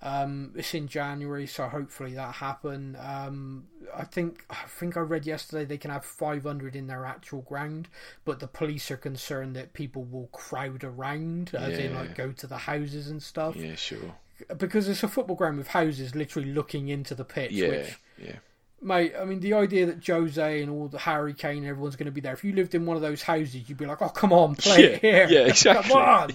[0.00, 2.96] Um, it's in January, so hopefully that happen.
[3.00, 3.64] Um,
[3.94, 7.88] I think I think I read yesterday they can have 500 in their actual ground,
[8.24, 12.46] but the police are concerned that people will crowd around, as in like go to
[12.46, 14.14] the houses and stuff yeah, sure.
[14.56, 17.52] because it's a football ground with houses literally looking into the pitch.
[17.52, 18.36] Yeah, Which, yeah,
[18.80, 22.12] mate, I mean, the idea that Jose and all the Harry Kane, everyone's going to
[22.12, 22.32] be there.
[22.32, 24.82] If you lived in one of those houses, you'd be like, "Oh, come on, play
[24.82, 25.90] yeah, it here, yeah, exactly.
[25.90, 26.30] come on."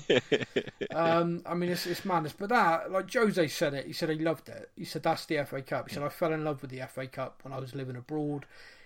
[0.96, 2.34] um, I mean, it's, it's madness.
[2.34, 4.70] But that, like Jose said it, he said he loved it.
[4.76, 5.90] He said that's the FA Cup.
[5.90, 8.46] He said I fell in love with the FA Cup when I was living abroad.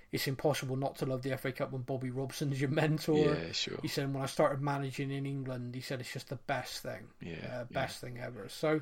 [0.09, 3.17] It's impossible not to love the FA Cup when Bobby Robson's your mentor.
[3.17, 3.79] Yeah, sure.
[3.81, 7.07] He said when I started managing in England, he said it's just the best thing,
[7.21, 8.47] Yeah, uh, best thing ever.
[8.47, 8.81] So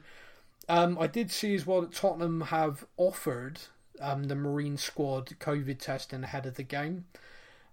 [0.70, 3.60] um, I did see as well that Tottenham have offered
[4.02, 7.06] um, the Marine squad COVID testing ahead of the game.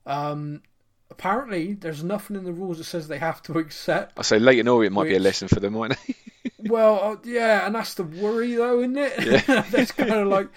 [0.07, 0.63] Um,
[1.11, 4.19] apparently, there's nothing in the rules that says they have to accept.
[4.19, 6.17] I say late Leyton Orient might be a lesson for them, mightn't it?
[6.65, 9.47] Well, uh, yeah, and that's the worry, though, isn't it?
[9.71, 10.49] that's kind of like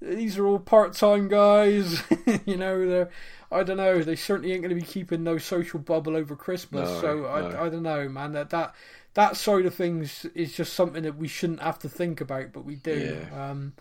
[0.00, 2.02] these are all part-time guys.
[2.44, 3.10] you know, they're
[3.50, 4.02] I don't know.
[4.02, 6.88] They certainly ain't going to be keeping no social bubble over Christmas.
[6.90, 7.60] No, so I, no.
[7.62, 8.32] I don't know, man.
[8.32, 8.74] That that
[9.14, 12.64] that side of things is just something that we shouldn't have to think about, but
[12.64, 13.26] we do.
[13.32, 13.74] Um,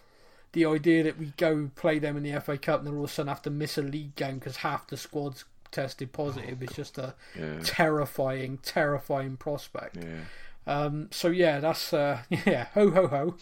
[0.53, 3.09] the idea that we go play them in the FA Cup and then all of
[3.09, 6.69] a sudden have to miss a league game because half the squad's tested positive is
[6.71, 7.59] oh, just a Yeah.
[7.63, 9.97] terrifying, terrifying prospect.
[9.97, 10.21] Yeah.
[10.65, 13.35] Um, so yeah, that's uh, yeah, ho ho ho,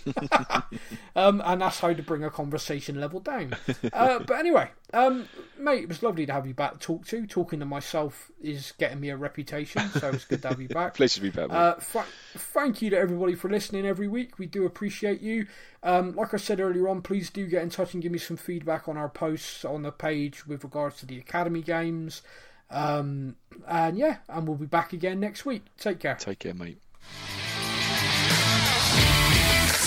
[1.15, 3.55] um, and that's how to bring a conversation level down.
[3.93, 5.27] Uh, but anyway, um,
[5.57, 7.27] mate, it was lovely to have you back to talk to.
[7.27, 10.95] Talking to myself is getting me a reputation, so it's good to have you back.
[10.95, 11.47] Pleasure to be back.
[11.51, 14.39] Uh, th- thank you to everybody for listening every week.
[14.39, 15.45] We do appreciate you.
[15.83, 18.37] Um, like I said earlier on, please do get in touch and give me some
[18.37, 22.23] feedback on our posts on the page with regards to the Academy games.
[22.71, 23.35] Um,
[23.67, 25.65] and yeah, and we'll be back again next week.
[25.77, 26.15] Take care.
[26.15, 26.79] Take care, mate.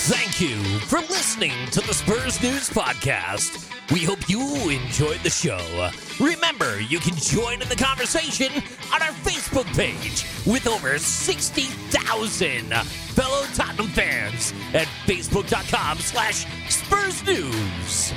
[0.06, 3.70] Thank you for listening to the Spurs News Podcast.
[3.92, 5.90] We hope you enjoyed the show.
[6.18, 8.52] Remember, you can join in the conversation
[8.92, 18.12] on our Facebook page with over 60,000 fellow Tottenham fans at facebook.com slash Spurs News.